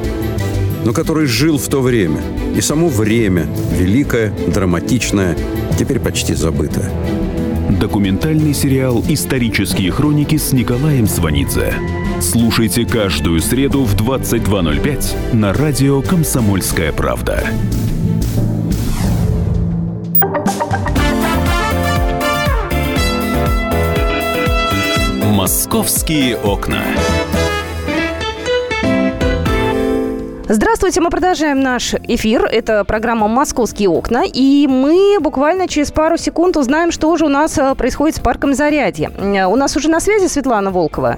но 0.85 0.93
который 0.93 1.27
жил 1.27 1.59
в 1.59 1.67
то 1.67 1.81
время. 1.81 2.23
И 2.57 2.61
само 2.61 2.87
время, 2.87 3.49
великое, 3.77 4.33
драматичное, 4.47 5.37
теперь 5.77 5.99
почти 5.99 6.35
забытое. 6.35 6.89
Документальный 7.83 8.55
сериал 8.55 9.03
«Исторические 9.09 9.91
хроники» 9.91 10.37
с 10.37 10.53
Николаем 10.53 11.09
Сванидзе. 11.09 11.75
Слушайте 12.21 12.87
каждую 12.87 13.41
среду 13.41 13.83
в 13.83 13.97
22.05 13.97 15.35
на 15.35 15.53
радио 15.53 16.01
«Комсомольская 16.01 16.93
правда». 16.93 17.45
«Московские 25.25 26.37
окна». 26.37 26.85
Здравствуйте, 30.54 31.00
мы 31.00 31.09
продолжаем 31.09 31.61
наш 31.61 31.94
эфир. 31.94 32.44
Это 32.44 32.85
программа 32.85 33.26
«Московские 33.26 33.88
окна». 33.88 34.25
И 34.30 34.66
мы 34.66 35.16
буквально 35.18 35.66
через 35.66 35.90
пару 35.90 36.18
секунд 36.18 36.59
узнаем, 36.59 36.92
что 36.92 37.16
же 37.16 37.25
у 37.25 37.28
нас 37.30 37.56
э, 37.56 37.75
происходит 37.75 38.16
с 38.16 38.21
парком 38.21 38.52
Зарядье. 38.52 39.11
Э, 39.16 39.47
у 39.47 39.56
нас 39.56 39.75
уже 39.78 39.88
на 39.88 39.99
связи 39.99 40.26
Светлана 40.26 40.71
Волкова. 40.71 41.16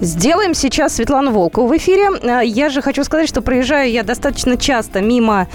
Сделаем 0.00 0.54
сейчас 0.54 0.94
Светлану 0.94 1.32
Волкову 1.32 1.66
в 1.66 1.76
эфире. 1.76 2.10
Э, 2.22 2.42
я 2.44 2.68
же 2.68 2.80
хочу 2.80 3.02
сказать, 3.02 3.28
что 3.28 3.42
проезжаю 3.42 3.90
я 3.90 4.04
достаточно 4.04 4.56
часто 4.56 5.00
мимо 5.00 5.48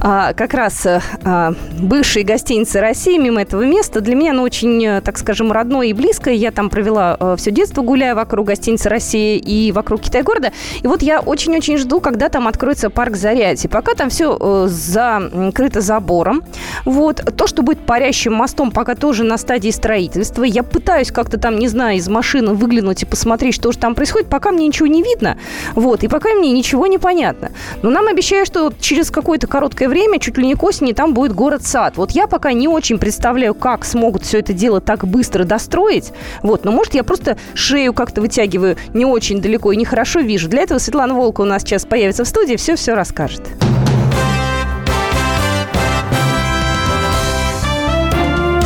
как 0.00 0.54
раз 0.54 0.86
а, 0.86 1.54
бывшей 1.78 2.22
гостиницы 2.24 2.80
России, 2.80 3.16
мимо 3.16 3.42
этого 3.42 3.62
места. 3.62 4.00
Для 4.00 4.14
меня 4.14 4.32
оно 4.32 4.42
очень, 4.42 4.84
э, 4.84 5.00
так 5.00 5.18
скажем, 5.18 5.50
родное 5.50 5.86
и 5.86 5.92
близкое. 5.92 6.34
Я 6.34 6.50
там 6.50 6.68
провела 6.68 7.16
а, 7.18 7.36
все 7.36 7.50
детство, 7.50 7.82
гуляя 7.82 8.14
вокруг 8.14 8.46
гостиницы 8.46 8.88
России 8.88 9.38
и 9.38 9.72
вокруг 9.72 10.02
Китай-города. 10.02 10.52
И 10.82 10.86
вот 10.86 11.02
я 11.02 11.20
очень-очень 11.20 11.78
жду, 11.78 12.00
когда 12.00 12.28
там 12.28 12.46
откроется 12.46 12.90
парк 12.90 13.16
Зарядье. 13.16 13.70
Пока 13.70 13.94
там 13.94 14.10
все 14.10 14.36
э, 14.38 14.66
закрыто 14.68 15.80
забором. 15.80 16.42
Вот. 16.84 17.22
То, 17.36 17.46
что 17.46 17.62
будет 17.62 17.80
парящим 17.80 18.34
мостом, 18.34 18.70
пока 18.70 18.94
тоже 18.94 19.24
на 19.24 19.38
стадии 19.38 19.70
строительства. 19.70 20.44
Я 20.44 20.62
пытаюсь 20.62 21.10
как-то 21.10 21.38
там, 21.38 21.58
не 21.58 21.68
знаю, 21.68 21.96
из 21.96 22.08
машины 22.08 22.52
выглянуть 22.52 23.02
и 23.02 23.06
посмотреть, 23.06 23.54
что 23.54 23.72
же 23.72 23.78
там 23.78 23.94
происходит. 23.94 24.28
Пока 24.28 24.50
мне 24.50 24.66
ничего 24.66 24.86
не 24.86 25.02
видно. 25.02 25.38
Вот. 25.74 26.04
И 26.04 26.08
пока 26.08 26.30
мне 26.34 26.52
ничего 26.52 26.86
не 26.86 26.98
понятно. 26.98 27.52
Но 27.82 27.90
нам 27.90 28.06
обещают, 28.08 28.48
что 28.48 28.72
через 28.78 29.10
какое-то 29.10 29.46
короткое 29.46 29.88
время 29.88 29.93
время, 29.94 30.18
чуть 30.18 30.36
ли 30.36 30.44
не 30.44 30.56
к 30.56 30.62
осени, 30.64 30.92
там 30.92 31.14
будет 31.14 31.32
город-сад. 31.32 31.96
Вот 31.96 32.10
я 32.10 32.26
пока 32.26 32.52
не 32.52 32.66
очень 32.66 32.98
представляю, 32.98 33.54
как 33.54 33.84
смогут 33.84 34.24
все 34.24 34.40
это 34.40 34.52
дело 34.52 34.80
так 34.80 35.06
быстро 35.06 35.44
достроить. 35.44 36.12
Вот, 36.42 36.64
но 36.64 36.72
может 36.72 36.94
я 36.94 37.04
просто 37.04 37.38
шею 37.54 37.94
как-то 37.94 38.20
вытягиваю 38.20 38.76
не 38.92 39.04
очень 39.04 39.40
далеко 39.40 39.70
и 39.70 39.76
нехорошо 39.76 40.18
вижу. 40.18 40.48
Для 40.48 40.62
этого 40.62 40.78
Светлана 40.78 41.14
Волка 41.14 41.42
у 41.42 41.44
нас 41.44 41.62
сейчас 41.62 41.86
появится 41.86 42.24
в 42.24 42.28
студии, 42.28 42.56
все-все 42.56 42.94
расскажет. 42.94 43.42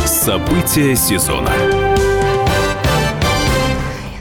События 0.03 0.95
сезона. 0.95 1.51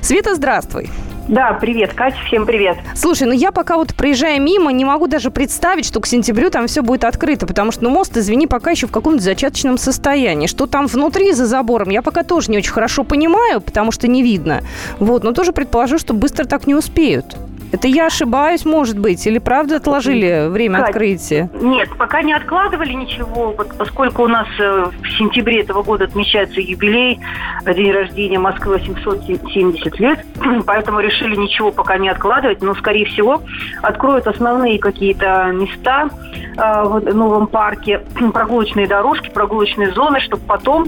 Света, 0.02 0.34
здравствуй. 0.34 0.90
Да, 1.28 1.52
привет, 1.52 1.92
Катя, 1.92 2.16
всем 2.26 2.46
привет. 2.46 2.78
Слушай, 2.94 3.24
ну 3.24 3.34
я 3.34 3.52
пока 3.52 3.76
вот 3.76 3.94
проезжая 3.94 4.38
мимо, 4.38 4.72
не 4.72 4.86
могу 4.86 5.08
даже 5.08 5.30
представить, 5.30 5.84
что 5.84 6.00
к 6.00 6.06
сентябрю 6.06 6.48
там 6.48 6.66
все 6.66 6.80
будет 6.80 7.04
открыто, 7.04 7.46
потому 7.46 7.70
что, 7.70 7.84
ну, 7.84 7.90
мост, 7.90 8.16
извини, 8.16 8.46
пока 8.46 8.70
еще 8.70 8.86
в 8.86 8.90
каком-то 8.90 9.22
зачаточном 9.22 9.76
состоянии. 9.76 10.46
Что 10.46 10.66
там 10.66 10.86
внутри 10.86 11.32
за 11.32 11.44
забором, 11.44 11.90
я 11.90 12.00
пока 12.00 12.22
тоже 12.22 12.50
не 12.50 12.56
очень 12.56 12.72
хорошо 12.72 13.04
понимаю, 13.04 13.60
потому 13.60 13.92
что 13.92 14.08
не 14.08 14.22
видно. 14.22 14.62
Вот, 15.00 15.22
но 15.22 15.32
тоже 15.32 15.52
предположу, 15.52 15.98
что 15.98 16.14
быстро 16.14 16.46
так 16.46 16.66
не 16.66 16.74
успеют. 16.74 17.36
Это 17.70 17.86
я 17.86 18.06
ошибаюсь, 18.06 18.64
может 18.64 18.98
быть, 18.98 19.26
или 19.26 19.38
правда 19.38 19.76
отложили 19.76 20.48
время 20.48 20.78
Кать, 20.78 20.88
открытия? 20.88 21.50
Нет, 21.60 21.90
пока 21.98 22.22
не 22.22 22.32
откладывали 22.32 22.92
ничего, 22.92 23.52
поскольку 23.52 24.22
у 24.22 24.28
нас 24.28 24.48
э, 24.58 24.86
в 25.02 25.18
сентябре 25.18 25.60
этого 25.60 25.82
года 25.82 26.04
отмечается 26.04 26.60
юбилей, 26.60 27.20
э, 27.64 27.74
день 27.74 27.92
рождения 27.92 28.38
Москвы 28.38 28.78
870 28.78 30.00
лет, 30.00 30.24
поэтому 30.66 31.00
решили 31.00 31.36
ничего 31.36 31.70
пока 31.70 31.98
не 31.98 32.08
откладывать, 32.08 32.62
но, 32.62 32.74
скорее 32.74 33.04
всего, 33.04 33.42
откроют 33.82 34.26
основные 34.26 34.78
какие-то 34.78 35.50
места 35.52 36.08
э, 36.56 36.82
в 36.84 37.14
новом 37.14 37.48
парке, 37.48 38.00
прогулочные 38.32 38.86
дорожки, 38.86 39.28
прогулочные 39.28 39.92
зоны, 39.92 40.20
чтобы 40.20 40.42
потом 40.46 40.86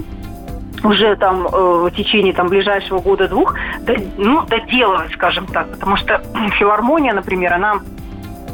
уже 0.83 1.15
там 1.15 1.47
э, 1.47 1.49
в 1.49 1.91
течение 1.91 2.33
там 2.33 2.47
ближайшего 2.47 2.99
года-двух 2.99 3.55
ну, 4.17 4.43
доделывать, 4.45 5.11
скажем 5.13 5.45
так, 5.47 5.71
потому 5.71 5.95
что 5.97 6.21
филармония, 6.59 7.13
например, 7.13 7.53
она 7.53 7.81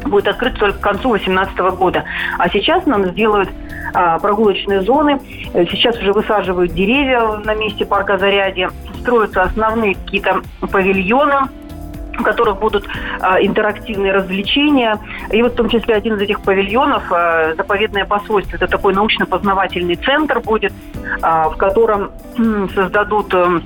будет 0.06 0.28
открыта 0.28 0.60
только 0.60 0.80
к 0.80 0.82
концу 0.82 1.10
2018 1.10 1.58
года. 1.78 2.04
А 2.38 2.50
сейчас 2.50 2.86
нам 2.86 3.06
сделают 3.12 3.50
а, 3.94 4.20
прогулочные 4.20 4.82
зоны. 4.82 5.20
Э, 5.54 5.66
сейчас 5.66 5.98
уже 5.98 6.14
высаживают 6.14 6.74
деревья 6.74 7.38
на 7.44 7.56
месте 7.56 7.86
парка 7.86 8.18
Зарядье. 8.18 8.70
Строятся 9.02 9.44
основные 9.44 9.96
какие-то 9.96 10.42
павильоны 10.72 11.50
в 12.18 12.24
которых 12.24 12.60
будут 12.60 12.86
э, 12.86 13.46
интерактивные 13.46 14.12
развлечения. 14.12 15.00
И 15.32 15.42
вот 15.42 15.54
в 15.54 15.56
том 15.56 15.70
числе 15.70 15.96
один 15.96 16.16
из 16.16 16.22
этих 16.22 16.42
павильонов, 16.42 17.04
э, 17.12 17.54
заповедное 17.56 18.06
посольство, 18.06 18.56
это 18.56 18.68
такой 18.68 18.94
научно-познавательный 18.94 19.96
центр 19.96 20.40
будет, 20.40 20.74
э, 21.04 21.44
в 21.50 21.56
котором 21.58 22.12
э, 22.38 22.68
создадут... 22.74 23.34
Э, 23.34 23.60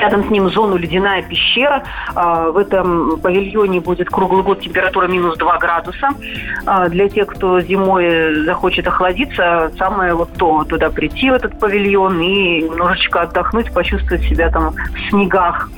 Рядом 0.00 0.28
с 0.28 0.30
ним 0.30 0.50
зону 0.50 0.76
ледяная 0.76 1.22
пещера. 1.22 1.82
В 2.14 2.58
этом 2.58 3.18
павильоне 3.20 3.80
будет 3.80 4.10
круглый 4.10 4.42
год 4.42 4.60
температура 4.60 5.06
минус 5.06 5.38
2 5.38 5.56
градуса. 5.56 6.10
Для 6.90 7.08
тех, 7.08 7.26
кто 7.26 7.62
зимой 7.62 8.44
захочет 8.44 8.86
охладиться, 8.86 9.72
самое 9.78 10.12
вот 10.12 10.28
то, 10.34 10.64
туда 10.64 10.90
прийти 10.90 11.30
в 11.30 11.32
этот 11.32 11.58
павильон 11.58 12.20
и 12.20 12.64
немножечко 12.64 13.22
отдохнуть, 13.22 13.72
почувствовать 13.72 14.24
себя 14.24 14.50
там 14.50 14.72
в 14.72 15.08
снегах. 15.08 15.70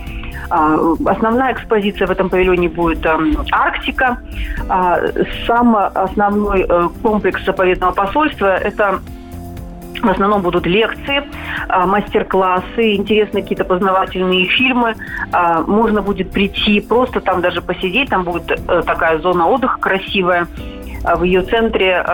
А, 0.50 0.76
основная 1.06 1.52
экспозиция 1.52 2.06
в 2.08 2.10
этом 2.10 2.28
павильоне 2.28 2.68
будет 2.68 3.06
эм, 3.06 3.36
Арктика. 3.52 4.18
А, 4.68 4.98
сам 5.46 5.76
основной 5.76 6.66
э, 6.68 6.88
комплекс 7.02 7.44
заповедного 7.44 7.92
посольства– 7.92 8.56
это 8.58 9.00
в 10.02 10.08
основном 10.08 10.40
будут 10.42 10.66
лекции, 10.66 11.22
а, 11.68 11.86
мастер-классы, 11.86 12.94
интересные 12.96 13.42
какие-то 13.42 13.64
познавательные 13.64 14.46
фильмы. 14.46 14.94
Можно 15.66 16.00
будет 16.00 16.30
прийти, 16.30 16.80
просто 16.80 17.20
там 17.20 17.42
даже 17.42 17.60
посидеть. 17.60 18.08
Там 18.08 18.24
будет 18.24 18.50
э, 18.50 18.82
такая 18.82 19.18
зона 19.18 19.46
отдыха 19.46 19.78
красивая. 19.78 20.46
В 21.02 21.22
ее 21.22 21.42
центре 21.42 22.04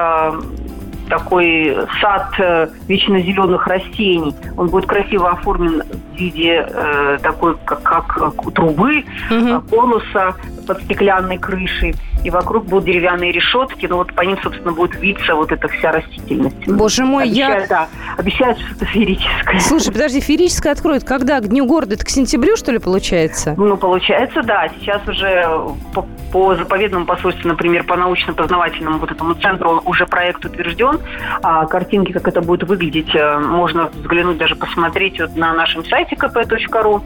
такой 1.09 1.77
сад 2.01 2.35
э, 2.39 2.69
вечно 2.89 3.21
зеленых 3.21 3.67
растений. 3.67 4.35
Он 4.57 4.69
будет 4.69 4.87
красиво 4.87 5.31
оформлен 5.31 5.83
в 5.83 6.17
виде 6.17 6.67
э, 6.69 7.19
такой, 7.23 7.57
как, 7.65 7.83
как, 7.83 8.07
как 8.07 8.53
трубы, 8.55 9.05
угу. 9.31 9.61
конуса 9.71 10.35
под 10.67 10.83
стеклянной 10.83 11.39
крышей 11.39 11.95
и 12.27 12.31
вокруг 12.31 12.65
будут 12.65 12.87
деревянные 12.87 13.31
решетки, 13.31 13.87
но 13.87 13.99
вот 13.99 14.13
по 14.13 14.23
ним, 14.23 14.37
собственно, 14.43 14.73
будет 14.73 14.97
виться 15.01 15.37
вот 15.37 15.53
эта 15.53 15.69
вся 15.69 15.93
растительность. 15.93 16.57
Боже 16.67 17.05
мой, 17.05 17.29
обещают, 17.29 17.61
я... 17.63 17.67
Да, 17.69 17.89
обещают 18.17 18.59
что-то 18.59 18.85
феерическое. 18.87 19.61
Слушай, 19.61 19.93
подожди, 19.93 20.21
феерическое 20.21 20.73
откроют 20.73 21.05
когда? 21.05 21.39
К 21.39 21.47
Дню 21.47 21.67
города? 21.67 21.95
Это 21.95 22.05
к 22.05 22.09
сентябрю, 22.09 22.57
что 22.57 22.73
ли, 22.73 22.81
получается? 22.81 23.55
Ну, 23.57 23.77
получается, 23.77 24.43
да. 24.43 24.69
Сейчас 24.81 25.07
уже 25.07 25.47
по, 25.95 26.05
по 26.33 26.57
заповедному 26.57 27.07
посольству, 27.07 27.47
например, 27.47 27.85
по 27.85 27.95
научно-познавательному 27.95 28.99
вот 28.99 29.13
этому 29.13 29.35
центру 29.35 29.81
уже 29.85 30.05
проект 30.07 30.45
утвержден. 30.45 30.99
А 31.45 31.67
картинки, 31.67 32.11
как 32.11 32.27
это 32.27 32.41
будет 32.41 32.65
выглядеть, 32.65 33.15
э, 33.15 33.39
можно 33.39 33.89
взглянуть, 33.95 34.39
даже 34.39 34.57
посмотреть 34.57 35.21
вот 35.21 35.37
на 35.37 35.55
нашем 35.55 35.85
сайте 35.85 36.17
kp.ru. 36.17 37.03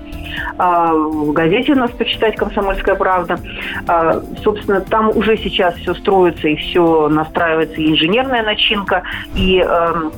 А, 0.56 0.94
в 0.94 1.32
газете 1.32 1.72
у 1.72 1.76
нас 1.76 1.90
почитать 1.90 2.36
«Комсомольская 2.36 2.94
правда». 2.94 3.38
А, 3.86 4.22
собственно, 4.42 4.80
там 4.80 5.10
уже 5.11 5.37
сейчас 5.37 5.75
все 5.76 5.95
строится 5.95 6.49
и 6.49 6.57
все 6.57 7.09
настраивается, 7.09 7.81
и 7.81 7.90
инженерная 7.90 8.43
начинка, 8.43 9.02
и 9.35 9.64
э, 9.67 10.11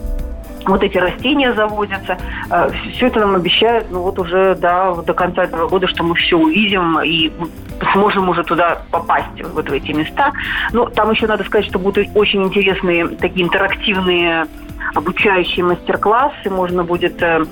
вот 0.66 0.82
эти 0.82 0.98
растения 0.98 1.52
заводятся. 1.54 2.18
Э, 2.50 2.70
все 2.92 3.06
это 3.08 3.20
нам 3.20 3.34
обещают, 3.34 3.86
ну 3.90 4.02
вот 4.02 4.18
уже 4.18 4.54
да, 4.54 4.94
до 4.94 5.14
конца 5.14 5.44
этого 5.44 5.68
года, 5.68 5.86
что 5.88 6.02
мы 6.04 6.14
все 6.14 6.36
увидим 6.36 7.00
и 7.00 7.30
сможем 7.92 8.28
уже 8.28 8.44
туда 8.44 8.82
попасть, 8.90 9.42
вот 9.54 9.68
в 9.68 9.72
эти 9.72 9.92
места. 9.92 10.32
Но 10.72 10.86
там 10.86 11.10
еще 11.10 11.26
надо 11.26 11.44
сказать, 11.44 11.66
что 11.66 11.78
будут 11.78 12.08
очень 12.14 12.42
интересные 12.44 13.08
такие 13.08 13.44
интерактивные 13.44 14.46
обучающие 14.94 15.64
мастер-классы. 15.64 16.50
Можно 16.50 16.84
будет 16.84 17.22
э, 17.22 17.44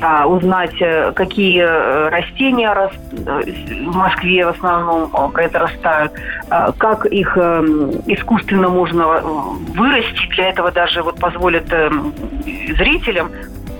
а, 0.00 0.26
узнать, 0.26 0.74
э, 0.80 1.12
какие 1.12 1.62
э, 1.62 2.08
растения 2.08 2.90
в 3.12 3.96
Москве 3.96 4.46
в 4.46 4.48
основном 4.48 5.32
произрастают, 5.32 6.12
а, 6.48 6.72
как 6.72 7.06
их 7.06 7.36
искусственно 8.06 8.68
можно 8.68 9.06
вырастить. 9.74 10.30
Для 10.30 10.48
этого 10.48 10.70
даже 10.70 11.02
вот 11.02 11.18
позволят 11.18 11.68
зрителям 12.76 13.30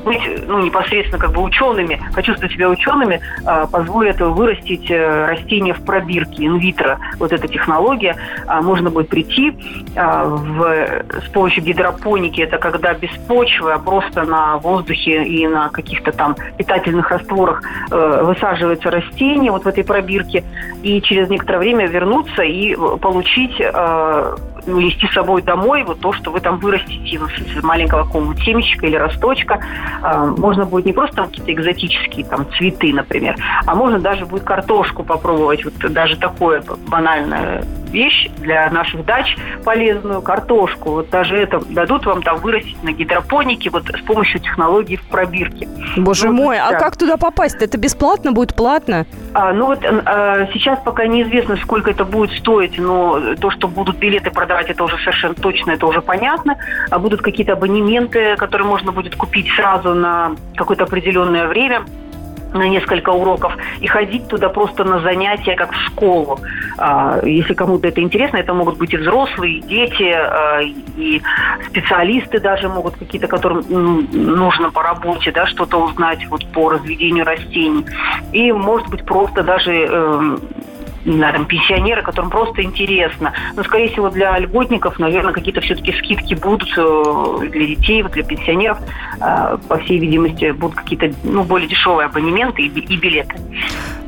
быть 0.05 0.21
ну, 0.47 0.61
непосредственно 0.61 1.19
как 1.19 1.33
бы 1.33 1.43
учеными, 1.43 2.01
почувствовать 2.15 2.53
себя 2.53 2.69
учеными, 2.69 3.21
а, 3.45 3.67
позволит 3.67 4.21
вырастить 4.21 4.91
э, 4.91 5.27
растения 5.27 5.75
в 5.75 5.85
пробирке, 5.85 6.47
инвитро. 6.47 6.99
Вот 7.19 7.33
эта 7.33 7.49
технология. 7.49 8.17
А, 8.47 8.61
можно 8.63 8.91
будет 8.91 9.09
прийти 9.09 9.55
а, 9.97 10.25
в, 10.25 11.23
с 11.27 11.29
помощью 11.33 11.65
гидропоники. 11.65 12.41
Это 12.41 12.59
когда 12.59 12.95
без 12.95 13.11
почвы, 13.29 13.73
а 13.73 13.79
просто 13.79 14.25
на 14.25 14.57
воздухе 14.59 15.25
и 15.25 15.47
на 15.47 15.69
каких-то 15.69 16.13
там 16.13 16.37
питательных 16.57 17.11
растворах 17.11 17.63
э, 17.91 18.23
высаживается 18.23 18.91
растение 18.91 19.51
вот 19.51 19.65
в 19.65 19.69
этой 19.69 19.85
пробирке. 19.85 20.45
И 20.83 21.01
через 21.03 21.29
некоторое 21.29 21.59
время 21.59 21.87
вернуться 21.87 22.43
и 22.43 22.75
получить 22.75 23.61
нести 24.67 25.07
с 25.07 25.13
собой 25.13 25.43
домой 25.43 25.85
вот 25.85 26.01
то, 26.01 26.13
что 26.13 26.31
вы 26.31 26.41
там 26.41 26.59
вырастите 26.59 27.17
из 27.17 27.63
маленького 27.63 28.05
какого-нибудь 28.05 28.43
семечка 28.43 28.87
или 28.87 28.97
росточка. 28.97 29.61
А, 30.03 30.27
можно 30.27 30.65
будет 30.65 30.87
не 30.87 30.93
просто 30.93 31.25
какие-то 31.25 31.53
экзотические 31.53 32.25
там 32.25 32.47
цветы, 32.57 32.93
например, 32.93 33.37
а 33.67 33.75
можно 33.75 33.99
даже 33.99 34.27
будет 34.27 34.45
картошку 34.45 35.03
попробовать. 35.03 35.65
Вот 35.65 35.75
даже 35.93 36.17
такое 36.17 36.63
банальное 36.89 37.65
вещь 37.91 38.29
для 38.39 38.71
наших 38.71 39.05
дач 39.05 39.37
полезную, 39.65 40.23
картошку. 40.23 40.91
Вот 40.91 41.11
даже 41.11 41.37
это 41.37 41.61
дадут 41.69 42.07
вам 42.07 42.23
там 42.23 42.39
вырастить 42.39 42.83
на 42.83 42.93
гидропонике 42.93 43.71
вот 43.71 43.85
с 43.89 44.01
помощью 44.07 44.41
технологии 44.41 44.97
в 44.97 45.03
пробирке. 45.03 45.69
Боже 45.97 46.29
ну, 46.29 46.35
мой, 46.35 46.59
а 46.59 46.79
как 46.79 46.97
туда 46.97 47.17
попасть? 47.17 47.63
Это 47.63 47.79
бесплатно 47.79 48.33
будет, 48.33 48.55
платно? 48.55 49.07
А, 49.35 49.53
ну 49.53 49.67
вот 49.67 49.85
а, 49.85 50.47
сейчас 50.53 50.79
пока 50.85 51.07
неизвестно, 51.07 51.57
сколько 51.57 51.91
это 51.91 52.05
будет 52.05 52.33
стоить, 52.39 52.79
но 52.79 53.35
то, 53.37 53.51
что 53.51 53.69
будут 53.69 53.99
билеты 53.99 54.31
продавать, 54.31 54.71
это 54.71 54.85
уже 54.85 54.97
совершенно 54.99 55.35
точно, 55.35 55.73
это 55.73 55.87
уже 55.87 56.01
понятно. 56.01 56.57
А 56.91 56.99
будут 56.99 57.23
какие-то 57.23 57.53
абонементы, 57.53 58.37
которые 58.37 58.67
можно 58.67 58.93
будет 58.93 59.17
купить 59.17 59.49
сразу 59.55 59.95
на 59.95 60.33
какое-то 60.57 60.85
определенное 60.85 61.47
время 61.47 61.85
на 62.53 62.69
несколько 62.69 63.11
уроков 63.11 63.57
и 63.81 63.87
ходить 63.87 64.29
туда 64.29 64.49
просто 64.49 64.85
на 64.85 65.01
занятия, 65.01 65.57
как 65.57 65.73
в 65.73 65.87
школу. 65.87 66.39
А, 66.79 67.21
если 67.25 67.55
кому-то 67.55 67.89
это 67.89 68.01
интересно, 68.01 68.39
это 68.39 68.55
могут 68.55 68.79
быть 68.79 68.93
и 68.93 68.97
взрослые, 68.97 69.59
и 69.59 69.63
дети, 69.63 70.11
а, 70.13 70.61
и 70.61 71.21
специалисты 71.69 72.41
даже 72.41 72.69
могут 72.69 72.97
какие-то, 72.97 73.29
которым 73.29 73.65
нужно 74.13 74.71
по 74.71 74.83
работе, 74.83 75.33
да, 75.33 75.47
что-то 75.47 75.79
узнать 75.79 76.27
вот 76.29 76.47
по 76.53 76.71
разведению 76.71 77.25
растений. 77.25 77.85
И, 78.33 78.53
может 78.53 78.89
быть, 78.89 79.05
просто 79.05 79.43
даже 79.43 79.73
эм, 79.73 80.41
там, 81.05 81.47
пенсионеры, 81.47 82.03
которым 82.03 82.31
просто 82.31 82.63
интересно. 82.63 83.33
Но, 83.57 83.65
скорее 83.65 83.89
всего, 83.89 84.11
для 84.11 84.39
льготников, 84.39 84.99
наверное, 84.99 85.33
какие-то 85.33 85.61
все-таки 85.61 85.93
скидки 85.93 86.35
будут 86.35 86.69
э, 86.77 87.49
для 87.51 87.67
детей, 87.67 88.03
вот 88.03 88.13
для 88.13 88.23
пенсионеров. 88.23 88.79
Э, 89.21 89.57
по 89.69 89.79
всей 89.79 89.99
видимости, 89.99 90.51
будут 90.53 90.77
какие-то 90.77 91.13
ну, 91.25 91.45
более 91.45 91.69
дешевые 91.69 92.07
абонементы 92.07 92.63
и 92.63 92.97
билеты. 92.97 93.37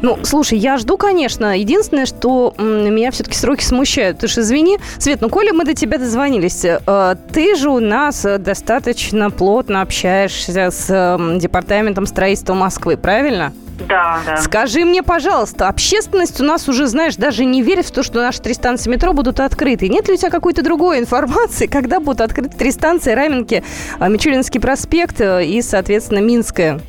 Ну, 0.03 0.19
слушай, 0.23 0.59
я 0.59 0.79
жду, 0.79 0.97
конечно. 0.97 1.59
Единственное, 1.59 2.07
что 2.07 2.55
меня 2.59 3.11
все-таки 3.11 3.37
сроки 3.37 3.63
смущают. 3.63 4.19
Ты 4.19 4.29
же 4.29 4.41
извини. 4.41 4.79
Свет, 4.99 5.21
ну, 5.21 5.29
Коля, 5.29 5.53
мы 5.53 5.65
до 5.65 5.75
тебя 5.75 5.99
дозвонились. 5.99 6.65
Э, 6.65 7.15
ты 7.33 7.57
же 7.57 7.71
у 7.71 7.81
нас 7.81 8.27
достаточно 8.39 9.31
плотно 9.31 9.83
общаешься 9.83 10.71
с 10.71 11.19
Департаментом 11.39 12.07
строительства 12.07 12.55
Москвы, 12.55 12.97
правильно? 12.97 13.53
Да, 13.89 14.21
да. 14.25 14.37
Скажи 14.39 14.85
мне, 14.85 15.03
пожалуйста, 15.03 15.69
общественность 15.69 16.41
у 16.41 16.45
нас 16.45 16.69
уже, 16.69 16.87
знаешь, 16.87 17.17
даже 17.17 17.45
не 17.45 17.63
верит 17.63 17.87
в 17.87 17.91
то, 17.93 18.03
что 18.03 18.21
наши 18.21 18.41
три 18.41 18.55
станции 18.55 18.91
метро 18.91 19.13
будут 19.13 19.41
открыты. 19.41 19.89
Нет 19.89 20.09
ли 20.09 20.15
у 20.15 20.17
тебя 20.17 20.31
какой-то 20.31 20.63
другой 20.63 20.99
информации, 20.99 21.67
когда 21.71 22.01
будут 22.01 22.21
открыты 22.21 22.57
три 22.57 22.71
станции 22.71 23.13
Раменки, 23.13 23.63
а, 23.99 24.09
Мичуринский 24.09 24.61
проспект 24.61 25.21
э, 25.21 25.45
и, 25.45 25.63
соответственно, 25.63 26.19
Минская? 26.19 26.81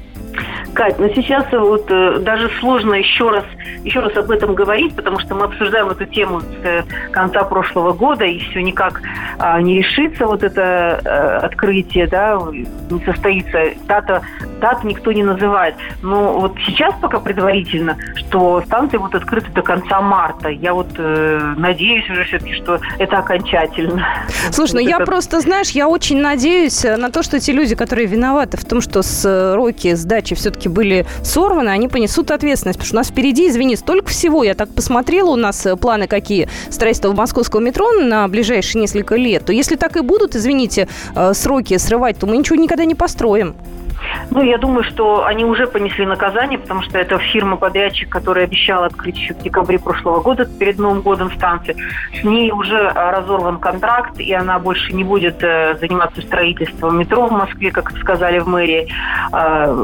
Кать, 0.74 1.00
но 1.00 1.08
сейчас 1.10 1.46
вот 1.51 1.86
э, 1.89 2.19
даже 2.19 2.49
сложно 2.60 2.95
еще 2.95 3.30
раз, 3.30 3.43
еще 3.84 3.99
раз 3.99 4.15
об 4.17 4.32
этом 4.32 4.56
говорить, 4.56 4.95
потому 4.95 5.19
что 5.19 5.36
мы 5.36 5.45
обсуждаем 5.45 5.89
эту 5.89 6.06
тему 6.06 6.41
с 6.41 6.65
э, 6.65 6.84
конца 7.12 7.43
прошлого 7.43 7.93
года, 7.93 8.26
и 8.26 8.39
все 8.39 8.62
никак 8.62 9.02
э, 9.39 9.62
не 9.62 9.80
решится 9.80 10.26
вот 10.26 10.43
это 10.43 11.02
э, 11.04 11.45
открытие, 11.45 12.08
да, 12.08 12.39
не 12.89 13.04
состоится. 13.06 13.60
Дата, 13.88 14.21
дат 14.60 14.84
никто 14.84 15.12
не 15.12 15.23
называет. 15.23 15.76
Но 16.02 16.39
вот 16.39 16.56
сейчас 16.65 16.95
пока 17.02 17.19
предварительно, 17.19 17.97
что 18.15 18.62
станции 18.65 18.97
будут 18.97 19.15
открыты 19.15 19.52
до 19.52 19.62
конца 19.62 20.02
марта. 20.02 20.49
Я 20.49 20.73
вот 20.73 20.89
э, 20.97 21.54
надеюсь 21.58 22.10
уже 22.10 22.23
все-таки, 22.26 22.56
что 22.56 22.80
это 22.97 23.19
окончательно. 23.19 24.06
Слушай, 24.52 24.73
ну 24.76 24.80
я 24.80 24.99
просто, 24.99 25.39
знаешь, 25.41 25.71
я 25.71 25.88
очень 25.88 26.19
надеюсь 26.19 26.84
на 26.84 27.12
то, 27.12 27.23
что 27.23 27.39
те 27.39 27.52
люди, 27.52 27.76
которые 27.76 28.08
виноваты 28.08 28.58
в 28.58 28.65
том, 28.65 28.82
что 28.82 29.02
сроки 29.04 29.93
сдачи 29.93 30.36
все-таки 30.53 30.63
все 30.63 30.69
были 30.69 31.05
сорваны, 31.23 31.69
они 31.69 31.87
понесут 31.87 32.31
ответственность. 32.31 32.77
Потому 32.79 32.87
что 32.87 32.95
у 32.95 32.99
нас 32.99 33.07
впереди, 33.07 33.49
извини, 33.49 33.75
столько 33.75 34.09
всего. 34.09 34.43
Я 34.43 34.53
так 34.53 34.69
посмотрела, 34.69 35.31
у 35.31 35.35
нас 35.35 35.65
э, 35.65 35.75
планы 35.75 36.07
какие 36.07 36.47
строительства 36.69 37.11
московского 37.11 37.59
метро 37.59 37.91
на 37.91 38.27
ближайшие 38.27 38.81
несколько 38.81 39.15
лет. 39.15 39.45
То 39.45 39.53
если 39.53 39.75
так 39.75 39.97
и 39.97 40.01
будут, 40.01 40.35
извините, 40.35 40.87
э, 41.15 41.33
сроки 41.33 41.77
срывать, 41.77 42.17
то 42.17 42.27
мы 42.27 42.37
ничего 42.37 42.55
никогда 42.55 42.85
не 42.85 42.95
построим. 42.95 43.55
Ну, 44.32 44.41
я 44.41 44.58
думаю, 44.58 44.84
что 44.84 45.25
они 45.25 45.45
уже 45.45 45.67
понесли 45.67 46.06
наказание, 46.06 46.58
потому 46.58 46.82
что 46.82 46.97
это 46.97 47.17
фирма-подрядчик, 47.17 48.10
которая 48.10 48.45
обещала 48.45 48.88
открыть 48.88 49.17
еще 49.17 49.34
в 49.34 49.39
декабре 49.39 49.79
прошлого 49.79 50.21
года, 50.21 50.45
перед 50.45 50.79
Новым 50.79 51.01
годом 51.01 51.32
станции. 51.32 51.75
С 52.19 52.23
ней 52.23 52.51
уже 52.51 52.88
а, 52.88 53.12
разорван 53.12 53.60
контракт, 53.60 54.19
и 54.19 54.34
она 54.34 54.60
больше 54.60 54.93
не 54.93 55.03
будет 55.03 55.43
э, 55.43 55.75
заниматься 55.79 56.21
строительством 56.21 56.99
метро 56.99 57.27
в 57.27 57.32
Москве, 57.32 57.71
как 57.71 57.91
сказали 57.97 58.39
в 58.39 58.47
мэрии. 58.47 58.88
А, 59.32 59.75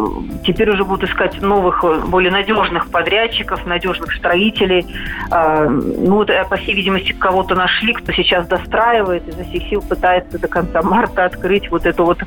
теперь 0.46 0.70
уже 0.72 0.84
будут 0.84 1.10
искать 1.10 1.42
новых, 1.42 1.84
более 2.08 2.32
надежных 2.32 2.90
подрядчиков, 2.90 3.66
надежных 3.66 4.14
строителей. 4.16 4.86
А, 5.32 5.68
ну, 5.68 6.16
вот, 6.16 6.30
э, 6.30 6.46
по 6.50 6.56
всей 6.58 6.74
видимости, 6.74 7.12
кого-то 7.12 7.56
нашли, 7.56 7.94
кто 7.94 8.12
сейчас 8.14 8.48
достраивает, 8.48 9.28
изо 9.28 9.44
всех 9.44 9.64
сил 9.70 9.82
пытается 9.82 10.40
до 10.40 10.48
конца 10.48 10.82
марта 10.82 11.26
открыть 11.26 11.70
вот 11.70 11.86
эту 11.86 12.06
вот 12.06 12.20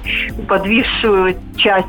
подвисшую 0.49 1.37
часть 1.57 1.82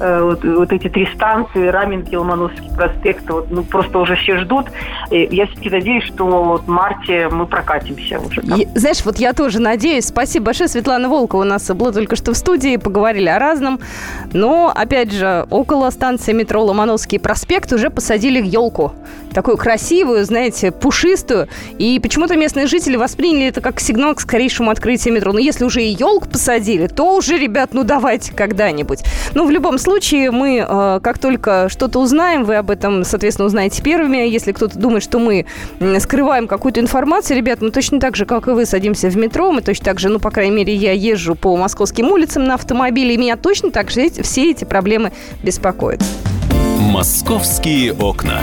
Э, 0.00 0.22
вот, 0.22 0.44
вот 0.44 0.72
эти 0.72 0.88
три 0.88 1.06
станции, 1.14 1.68
Раменки, 1.68 2.14
Ломоносовский 2.14 2.70
проспект, 2.74 3.28
вот, 3.30 3.50
ну, 3.50 3.62
просто 3.62 3.98
уже 3.98 4.16
все 4.16 4.38
ждут. 4.38 4.66
И 5.10 5.28
я 5.30 5.46
все-таки 5.46 5.70
надеюсь, 5.70 6.04
что 6.04 6.26
вот 6.26 6.62
в 6.62 6.68
марте 6.68 7.28
мы 7.28 7.46
прокатимся 7.46 8.18
уже. 8.18 8.40
И, 8.42 8.68
знаешь, 8.74 9.04
вот 9.04 9.18
я 9.18 9.32
тоже 9.32 9.60
надеюсь. 9.60 10.06
Спасибо 10.06 10.46
большое. 10.46 10.68
Светлана 10.68 11.08
Волкова 11.08 11.42
у 11.42 11.44
нас 11.44 11.68
была 11.70 11.92
только 11.92 12.16
что 12.16 12.32
в 12.32 12.36
студии, 12.36 12.76
поговорили 12.76 13.28
о 13.28 13.38
разном. 13.38 13.80
Но, 14.32 14.72
опять 14.74 15.12
же, 15.12 15.46
около 15.50 15.90
станции 15.90 16.32
метро 16.32 16.64
Ломоносовский 16.64 17.20
проспект 17.20 17.72
уже 17.72 17.90
посадили 17.90 18.44
елку. 18.44 18.92
Такую 19.32 19.56
красивую, 19.56 20.24
знаете, 20.24 20.72
пушистую. 20.72 21.48
И 21.78 22.00
почему-то 22.00 22.36
местные 22.36 22.66
жители 22.66 22.96
восприняли 22.96 23.46
это 23.46 23.60
как 23.60 23.80
сигнал 23.80 24.14
к 24.14 24.20
скорейшему 24.20 24.70
открытию 24.70 25.14
метро. 25.14 25.32
Но 25.32 25.38
если 25.38 25.64
уже 25.64 25.82
и 25.82 25.88
елку 25.88 26.28
посадили, 26.28 26.88
то 26.88 27.16
уже, 27.16 27.38
ребят, 27.38 27.70
ну 27.72 27.84
давайте 27.84 28.32
когда-нибудь. 28.32 29.00
Ну, 29.34 29.46
в 29.46 29.50
любом 29.50 29.78
случае, 29.78 30.30
мы, 30.30 30.64
э, 30.66 31.00
как 31.02 31.18
только 31.18 31.68
что-то 31.68 32.00
узнаем, 32.00 32.44
вы 32.44 32.56
об 32.56 32.70
этом, 32.70 33.04
соответственно, 33.04 33.46
узнаете 33.46 33.82
первыми. 33.82 34.18
Если 34.18 34.52
кто-то 34.52 34.78
думает, 34.78 35.02
что 35.02 35.18
мы 35.18 35.46
скрываем 35.98 36.46
какую-то 36.46 36.80
информацию, 36.80 37.36
ребят, 37.36 37.60
мы 37.60 37.70
точно 37.70 38.00
так 38.00 38.16
же, 38.16 38.26
как 38.26 38.48
и 38.48 38.50
вы, 38.50 38.66
садимся 38.66 39.08
в 39.08 39.16
метро, 39.16 39.50
мы 39.50 39.62
точно 39.62 39.84
так 39.84 40.00
же, 40.00 40.08
ну, 40.08 40.18
по 40.18 40.30
крайней 40.30 40.56
мере, 40.56 40.74
я 40.74 40.92
езжу 40.92 41.34
по 41.34 41.56
московским 41.56 42.10
улицам 42.10 42.44
на 42.44 42.54
автомобиле, 42.54 43.14
и 43.14 43.18
меня 43.18 43.36
точно 43.36 43.70
так 43.70 43.90
же 43.90 44.08
все 44.22 44.50
эти 44.50 44.64
проблемы 44.64 45.12
беспокоят. 45.42 46.02
«Московские 46.78 47.92
окна». 47.92 48.40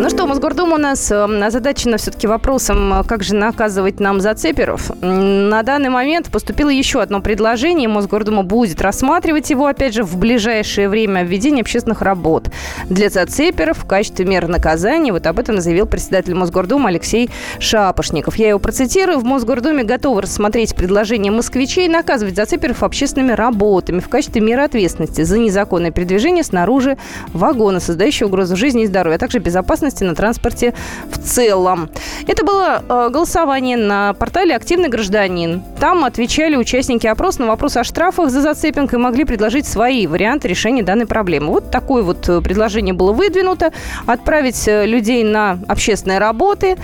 Ну 0.00 0.08
что, 0.08 0.26
Мосгордума 0.26 0.76
у 0.76 0.78
нас 0.78 1.12
эм, 1.12 1.42
озадачена 1.42 1.98
все-таки 1.98 2.26
вопросом, 2.26 2.90
э, 2.90 3.04
как 3.04 3.22
же 3.22 3.34
наказывать 3.34 4.00
нам 4.00 4.22
зацеперов. 4.22 4.90
На 5.02 5.62
данный 5.62 5.90
момент 5.90 6.30
поступило 6.30 6.70
еще 6.70 7.02
одно 7.02 7.20
предложение. 7.20 7.86
Мосгордума 7.86 8.42
будет 8.42 8.80
рассматривать 8.80 9.50
его, 9.50 9.66
опять 9.66 9.92
же, 9.92 10.02
в 10.02 10.16
ближайшее 10.16 10.88
время 10.88 11.22
введение 11.22 11.60
общественных 11.60 12.00
работ 12.00 12.48
для 12.88 13.10
зацеперов 13.10 13.76
в 13.76 13.86
качестве 13.86 14.24
меры 14.24 14.48
наказания. 14.48 15.12
Вот 15.12 15.26
об 15.26 15.38
этом 15.38 15.60
заявил 15.60 15.84
председатель 15.84 16.32
Мосгордумы 16.32 16.88
Алексей 16.88 17.28
Шапошников. 17.58 18.36
Я 18.36 18.48
его 18.48 18.58
процитирую. 18.58 19.18
В 19.18 19.24
Мосгордуме 19.24 19.84
готовы 19.84 20.22
рассмотреть 20.22 20.74
предложение 20.74 21.30
москвичей 21.30 21.88
наказывать 21.88 22.36
зацеперов 22.36 22.82
общественными 22.82 23.32
работами 23.32 24.00
в 24.00 24.08
качестве 24.08 24.40
меры 24.40 24.62
ответственности 24.62 25.20
за 25.20 25.36
незаконное 25.36 25.90
передвижение 25.90 26.42
снаружи 26.42 26.96
вагона, 27.34 27.80
создающее 27.80 28.26
угрозу 28.26 28.56
жизни 28.56 28.84
и 28.84 28.86
здоровья, 28.86 29.16
а 29.16 29.18
также 29.18 29.40
безопасности 29.40 29.89
безопасности 29.90 30.04
на 30.04 30.14
транспорте 30.14 30.74
в 31.10 31.18
целом. 31.18 31.90
Это 32.26 32.44
было 32.44 32.82
э, 32.88 33.08
голосование 33.10 33.76
на 33.76 34.14
портале 34.14 34.54
«Активный 34.54 34.88
гражданин». 34.88 35.62
Там 35.78 36.04
отвечали 36.04 36.56
участники 36.56 37.06
опроса 37.06 37.40
на 37.40 37.46
вопрос 37.46 37.76
о 37.76 37.84
штрафах 37.84 38.30
за 38.30 38.40
зацепинг 38.40 38.94
и 38.94 38.96
могли 38.96 39.24
предложить 39.24 39.66
свои 39.66 40.06
варианты 40.06 40.48
решения 40.48 40.82
данной 40.82 41.06
проблемы. 41.06 41.48
Вот 41.48 41.70
такое 41.70 42.02
вот 42.02 42.28
э, 42.28 42.40
предложение 42.40 42.94
было 42.94 43.12
выдвинуто. 43.12 43.72
Отправить 44.06 44.68
э, 44.68 44.86
людей 44.86 45.24
на 45.24 45.58
общественные 45.68 46.18
работы. 46.18 46.76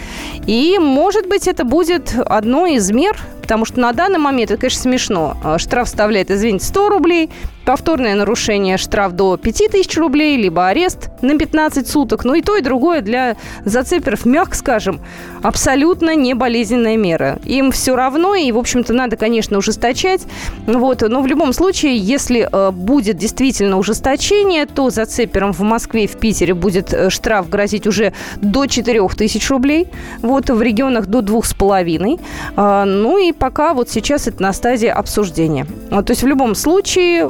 И, 0.46 0.78
может 0.78 1.28
быть, 1.28 1.48
это 1.48 1.64
будет 1.64 2.14
одной 2.26 2.74
из 2.74 2.90
мер 2.90 3.16
Потому 3.46 3.64
что 3.64 3.78
на 3.78 3.92
данный 3.92 4.18
момент, 4.18 4.50
это, 4.50 4.60
конечно, 4.60 4.82
смешно. 4.82 5.36
Штраф 5.58 5.86
составляет, 5.86 6.32
извините, 6.32 6.66
100 6.66 6.88
рублей, 6.88 7.30
повторное 7.66 8.14
нарушение 8.14 8.79
штраф 8.79 9.12
до 9.12 9.37
5000 9.37 9.98
рублей, 9.98 10.37
либо 10.37 10.68
арест 10.68 11.11
на 11.20 11.37
15 11.37 11.87
суток. 11.87 12.24
Ну 12.24 12.35
и 12.35 12.40
то, 12.40 12.57
и 12.57 12.62
другое 12.62 13.02
для 13.02 13.37
зацеперов, 13.64 14.24
мягко 14.24 14.57
скажем, 14.57 15.00
абсолютно 15.42 16.14
не 16.14 16.35
болезненная 16.35 16.96
мера. 16.96 17.38
Им 17.44 17.72
все 17.72 17.96
равно, 17.96 18.35
и, 18.35 18.50
в 18.52 18.59
общем-то, 18.59 18.92
надо, 18.92 19.16
конечно, 19.16 19.59
ужесточать. 19.59 20.22
Вот. 20.66 21.02
Но 21.02 21.20
в 21.22 21.26
любом 21.26 21.52
случае, 21.52 21.96
если 21.98 22.48
э, 22.50 22.70
будет 22.70 23.16
действительно 23.16 23.79
ужесточение, 23.79 24.66
то 24.66 24.90
зацеперам 24.90 25.52
в 25.52 25.61
Москве 25.61 26.05
и 26.05 26.07
в 26.07 26.16
Питере 26.16 26.55
будет 26.55 26.94
э, 26.94 27.11
штраф 27.11 27.48
грозить 27.48 27.87
уже 27.88 28.12
до 28.37 28.66
4000 28.66 29.50
рублей. 29.50 29.88
Вот 30.22 30.50
в 30.50 30.62
регионах 30.62 31.07
до 31.07 31.18
2,5. 31.18 32.20
Э, 32.57 32.85
ну 32.85 33.18
и 33.18 33.33
пока 33.33 33.74
вот 33.74 33.90
сейчас 33.90 34.29
это 34.29 34.40
на 34.40 34.52
стадии 34.52 34.88
обсуждения. 34.88 35.66
Вот, 35.90 36.07
то 36.07 36.12
есть 36.12 36.22
в 36.22 36.26
любом 36.29 36.55
случае 36.55 37.29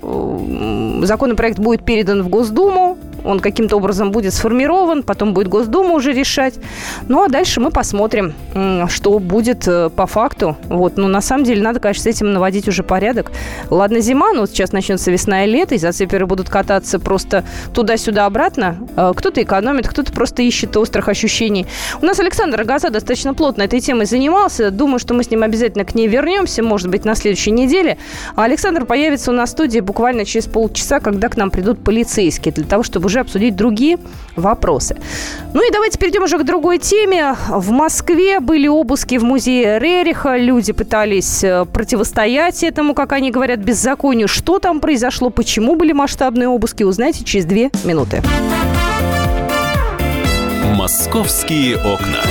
законопроект 1.03 1.59
будет 1.59 1.85
передан 1.85 2.23
в 2.23 2.29
Госдуму, 2.29 2.96
он 3.27 3.41
каким-то 3.41 3.77
образом 3.77 4.13
будет 4.13 4.33
сформирован, 4.33 5.03
потом 5.03 5.35
будет 5.35 5.49
Госдума 5.49 5.95
уже 5.95 6.13
решать. 6.13 6.55
Ну, 7.09 7.23
а 7.23 7.29
дальше 7.29 7.61
мы 7.61 7.71
посмотрим, 7.71 8.35
что 8.89 9.19
будет 9.19 9.67
э, 9.67 9.91
по 9.91 10.07
факту. 10.07 10.57
Вот. 10.65 10.97
Ну, 10.97 11.09
на 11.09 11.21
самом 11.21 11.45
деле, 11.45 11.63
надо, 11.63 11.81
конечно, 11.81 12.05
с 12.05 12.07
этим 12.07 12.33
наводить 12.33 12.69
уже 12.69 12.83
порядок. 12.83 13.33
Ладно, 13.71 14.01
зима, 14.01 14.33
но 14.33 14.47
сейчас 14.47 14.73
начнется 14.73 15.11
весна 15.11 15.45
и 15.45 15.51
лето, 15.51 15.75
и 15.75 15.79
зацеперы 15.79 16.27
будут 16.27 16.49
кататься 16.49 16.99
просто 16.99 17.45
туда-сюда 17.75 18.27
обратно. 18.27 18.79
Э, 18.97 19.13
кто-то 19.15 19.43
экономит, 19.43 19.89
кто-то 19.89 20.13
просто 20.13 20.43
ищет 20.43 20.77
острых 20.77 21.09
ощущений. 21.09 21.67
У 22.01 22.07
нас 22.07 22.21
Александр 22.21 22.61
Агаза 22.61 22.91
достаточно 22.91 23.35
плотно 23.35 23.63
этой 23.63 23.81
темой 23.81 24.07
занимался. 24.07 24.71
Думаю, 24.71 24.99
что 24.99 25.15
мы 25.15 25.25
с 25.25 25.31
ним 25.31 25.43
обязательно 25.43 25.85
к 25.85 25.95
ней 25.95 26.07
вернемся, 26.07 26.63
может 26.63 26.89
быть, 26.89 27.05
на 27.05 27.15
следующей 27.15 27.51
неделе. 27.51 27.99
А 28.35 28.45
Александр 28.45 28.85
появится 28.85 29.31
у 29.31 29.35
нас 29.35 29.51
в 29.51 29.53
студии 29.53 29.81
буквально 29.81 30.25
через 30.25 30.47
полчаса, 30.47 31.01
когда 31.01 31.29
к 31.29 31.37
нам 31.37 31.51
придут 31.51 31.83
полицейские, 31.83 32.53
для 32.53 32.65
того, 32.65 32.83
чтобы 32.83 33.07
уже 33.07 33.16
обсудить 33.21 33.57
другие 33.57 33.99
вопросы. 34.37 34.97
Ну 35.55 35.67
и 35.67 35.73
давайте 35.73 35.99
перейдем 35.99 36.25
уже 36.25 36.39
к 36.39 36.45
другой 36.45 36.79
теме. 36.79 37.35
В 37.49 37.71
Москве 37.71 38.41
были 38.41 38.69
обыски 38.69 39.17
в 39.19 39.25
музее 39.25 39.79
Рериха. 39.79 40.37
Люди 40.37 40.73
пытались 40.73 41.43
э, 41.43 41.65
противостоять 41.65 42.63
этому, 42.63 42.95
как 42.95 43.13
они 43.13 43.31
говорят, 43.31 43.61
беззаконию. 43.61 44.29
Что 44.29 44.59
там 44.59 44.81
произошло, 44.81 45.31
почему 45.31 45.77
были 45.77 45.93
масштабные 45.93 46.49
обыски, 46.49 46.83
узнаете 46.83 47.25
через 47.25 47.47
две 47.47 47.71
минуты. 47.85 48.23
«Московские 50.75 51.77
окна». 51.77 52.23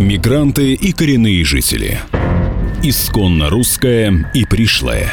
Мигранты 0.00 0.72
и 0.72 0.92
коренные 0.92 1.44
жители. 1.44 2.00
Исконно 2.82 3.50
русская 3.50 4.30
и 4.32 4.46
пришлая. 4.46 5.12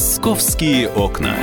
«Московские 0.00 0.88
окна». 0.88 1.34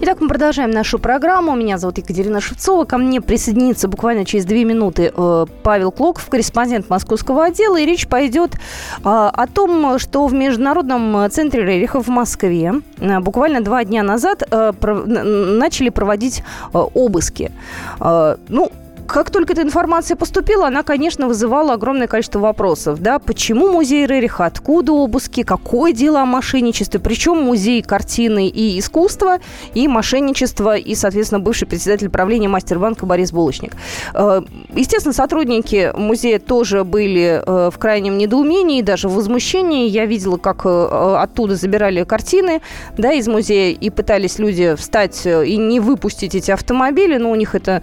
Итак, 0.00 0.20
мы 0.20 0.26
продолжаем 0.26 0.72
нашу 0.72 0.98
программу. 0.98 1.54
Меня 1.54 1.78
зовут 1.78 1.98
Екатерина 1.98 2.40
Шевцова. 2.40 2.86
Ко 2.86 2.98
мне 2.98 3.20
присоединится 3.20 3.86
буквально 3.86 4.24
через 4.24 4.46
две 4.46 4.64
минуты 4.64 5.12
э, 5.16 5.46
Павел 5.62 5.92
Клоков, 5.92 6.28
корреспондент 6.28 6.90
московского 6.90 7.44
отдела. 7.44 7.78
И 7.78 7.86
речь 7.86 8.08
пойдет 8.08 8.54
э, 8.56 8.58
о 9.04 9.46
том, 9.46 10.00
что 10.00 10.26
в 10.26 10.34
Международном 10.34 11.30
центре 11.30 11.64
Рериха 11.64 12.02
в 12.02 12.08
Москве 12.08 12.72
э, 12.98 13.20
буквально 13.20 13.60
два 13.60 13.84
дня 13.84 14.02
назад 14.02 14.42
начали 14.50 15.90
проводить 15.90 16.42
обыски. 16.72 17.52
Ну, 18.00 18.72
как 19.06 19.30
только 19.30 19.52
эта 19.52 19.62
информация 19.62 20.16
поступила, 20.16 20.66
она, 20.66 20.82
конечно, 20.82 21.26
вызывала 21.26 21.74
огромное 21.74 22.06
количество 22.06 22.38
вопросов. 22.38 23.00
Да? 23.00 23.18
Почему 23.18 23.70
музей 23.70 24.06
Рериха? 24.06 24.46
Откуда 24.46 24.92
обыски? 24.92 25.42
Какое 25.42 25.92
дело 25.92 26.20
о 26.20 26.26
мошенничестве? 26.26 27.00
Причем 27.00 27.38
музей 27.42 27.82
картины 27.82 28.48
и 28.48 28.78
искусства, 28.78 29.38
и 29.74 29.88
мошенничество, 29.88 30.76
и, 30.76 30.94
соответственно, 30.94 31.40
бывший 31.40 31.66
председатель 31.66 32.08
правления 32.08 32.48
Мастербанка 32.48 33.06
Борис 33.06 33.32
Булочник. 33.32 33.74
Э, 34.14 34.42
естественно, 34.74 35.12
сотрудники 35.12 35.92
музея 35.96 36.38
тоже 36.38 36.84
были 36.84 37.42
э, 37.44 37.70
в 37.70 37.78
крайнем 37.78 38.18
недоумении, 38.18 38.82
даже 38.82 39.08
в 39.08 39.14
возмущении. 39.14 39.88
Я 39.88 40.06
видела, 40.06 40.36
как 40.36 40.62
э, 40.64 41.16
оттуда 41.18 41.56
забирали 41.56 42.04
картины 42.04 42.60
да, 42.96 43.12
из 43.12 43.28
музея, 43.28 43.74
и 43.74 43.90
пытались 43.90 44.38
люди 44.38 44.74
встать 44.76 45.26
и 45.26 45.56
не 45.56 45.80
выпустить 45.80 46.34
эти 46.34 46.50
автомобили, 46.50 47.16
но 47.16 47.30
у 47.30 47.34
них 47.34 47.54
это 47.54 47.82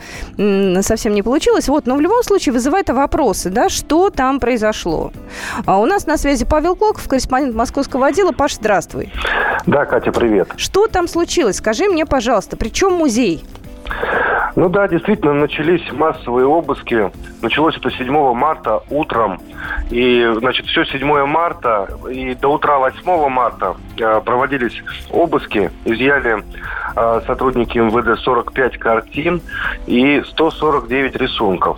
совсем 0.82 1.09
совсем 1.10 1.16
не 1.16 1.24
получилось. 1.24 1.68
Вот, 1.68 1.88
но 1.88 1.96
в 1.96 2.02
любом 2.02 2.24
случае 2.24 2.54
вызывает 2.54 2.90
вопросы, 2.90 3.50
да, 3.50 3.70
что 3.70 4.10
там 4.10 4.40
произошло. 4.40 5.12
А 5.66 5.80
у 5.80 5.86
нас 5.86 6.08
на 6.08 6.18
связи 6.18 6.46
Павел 6.46 6.76
Клоков, 6.76 7.08
корреспондент 7.08 7.56
московского 7.56 8.08
отдела. 8.08 8.32
Паш, 8.32 8.56
здравствуй. 8.56 9.12
Да, 9.66 9.86
Катя, 9.86 10.12
привет. 10.12 10.50
Что 10.58 10.88
там 10.88 11.08
случилось? 11.08 11.58
Скажи 11.58 11.86
мне, 11.86 12.06
пожалуйста, 12.06 12.58
при 12.58 12.70
чем 12.70 12.94
музей? 12.94 13.44
Ну 14.56 14.70
да, 14.70 14.88
действительно, 14.88 15.34
начались 15.34 15.92
массовые 15.92 16.46
обыски. 16.48 17.12
Началось 17.42 17.78
это 17.78 17.92
7 17.92 18.34
марта 18.34 18.82
утром. 18.90 19.40
И, 19.90 20.28
значит, 20.40 20.66
все 20.68 20.86
7 20.86 21.26
марта 21.26 21.88
и 22.10 22.34
до 22.36 22.54
утра 22.54 22.80
8 22.80 23.30
марта 23.30 23.76
э, 23.98 24.22
проводились 24.22 24.82
обыски. 25.12 25.72
Изъяли 25.86 26.44
э, 26.96 27.22
сотрудники 27.28 27.78
МВД 27.78 28.20
45 28.20 28.78
картин 28.78 29.42
и 29.86 30.24
149 30.26 31.16
рисунков. 31.16 31.78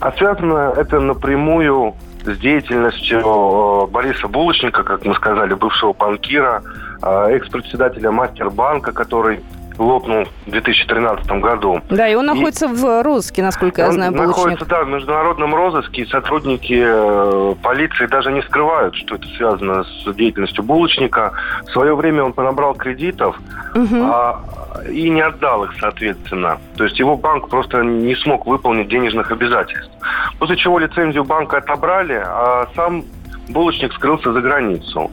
А 0.00 0.12
связано 0.12 0.74
это 0.76 1.00
напрямую 1.00 1.94
с 2.24 2.36
деятельностью 2.38 3.20
э, 3.20 3.86
Бориса 3.90 4.28
Булочника, 4.28 4.82
как 4.82 5.04
мы 5.04 5.14
сказали, 5.14 5.54
бывшего 5.54 5.92
банкира, 5.92 6.62
экс-председателя 7.02 8.10
Мастербанка, 8.10 8.92
который 8.92 9.40
лопнул 9.80 10.26
в 10.46 10.50
2013 10.50 11.26
году. 11.40 11.80
Да, 11.88 12.08
и 12.08 12.14
он 12.14 12.26
находится 12.26 12.66
и... 12.66 12.68
в 12.68 13.02
розыске, 13.02 13.42
насколько 13.42 13.82
я 13.82 13.92
знаю, 13.92 14.12
Он 14.12 14.26
находится, 14.26 14.66
да, 14.66 14.84
в 14.84 14.88
международном 14.88 15.54
розыске, 15.54 16.02
и 16.02 16.06
сотрудники 16.06 16.82
э, 16.84 17.54
полиции 17.62 18.06
даже 18.06 18.30
не 18.32 18.42
скрывают, 18.42 18.94
что 18.94 19.16
это 19.16 19.26
связано 19.36 19.84
с 19.84 20.14
деятельностью 20.14 20.62
булочника. 20.62 21.32
В 21.66 21.70
свое 21.70 21.94
время 21.96 22.24
он 22.24 22.32
понабрал 22.32 22.74
кредитов 22.74 23.38
угу. 23.74 23.96
а, 24.02 24.40
и 24.88 25.08
не 25.08 25.22
отдал 25.22 25.64
их, 25.64 25.72
соответственно. 25.80 26.58
То 26.76 26.84
есть 26.84 26.98
его 26.98 27.16
банк 27.16 27.48
просто 27.48 27.82
не 27.82 28.14
смог 28.16 28.46
выполнить 28.46 28.88
денежных 28.88 29.32
обязательств. 29.32 29.90
После 30.38 30.56
чего 30.56 30.78
лицензию 30.78 31.24
банка 31.24 31.58
отобрали, 31.58 32.22
а 32.24 32.68
сам 32.76 33.04
булочник 33.48 33.92
скрылся 33.94 34.32
за 34.32 34.40
границу. 34.40 35.10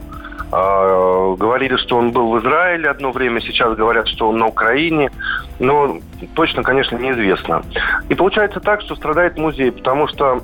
А, 0.50 1.34
говорили, 1.36 1.76
что 1.76 1.96
он 1.96 2.12
был 2.12 2.30
в 2.30 2.40
Израиле 2.40 2.88
одно 2.88 3.12
время, 3.12 3.40
сейчас 3.40 3.76
говорят, 3.76 4.08
что 4.08 4.28
он 4.28 4.38
на 4.38 4.46
Украине, 4.46 5.10
но 5.58 5.98
точно, 6.34 6.62
конечно, 6.62 6.96
неизвестно. 6.96 7.62
И 8.08 8.14
получается 8.14 8.60
так, 8.60 8.80
что 8.80 8.96
страдает 8.96 9.36
музей, 9.36 9.70
потому 9.70 10.08
что 10.08 10.42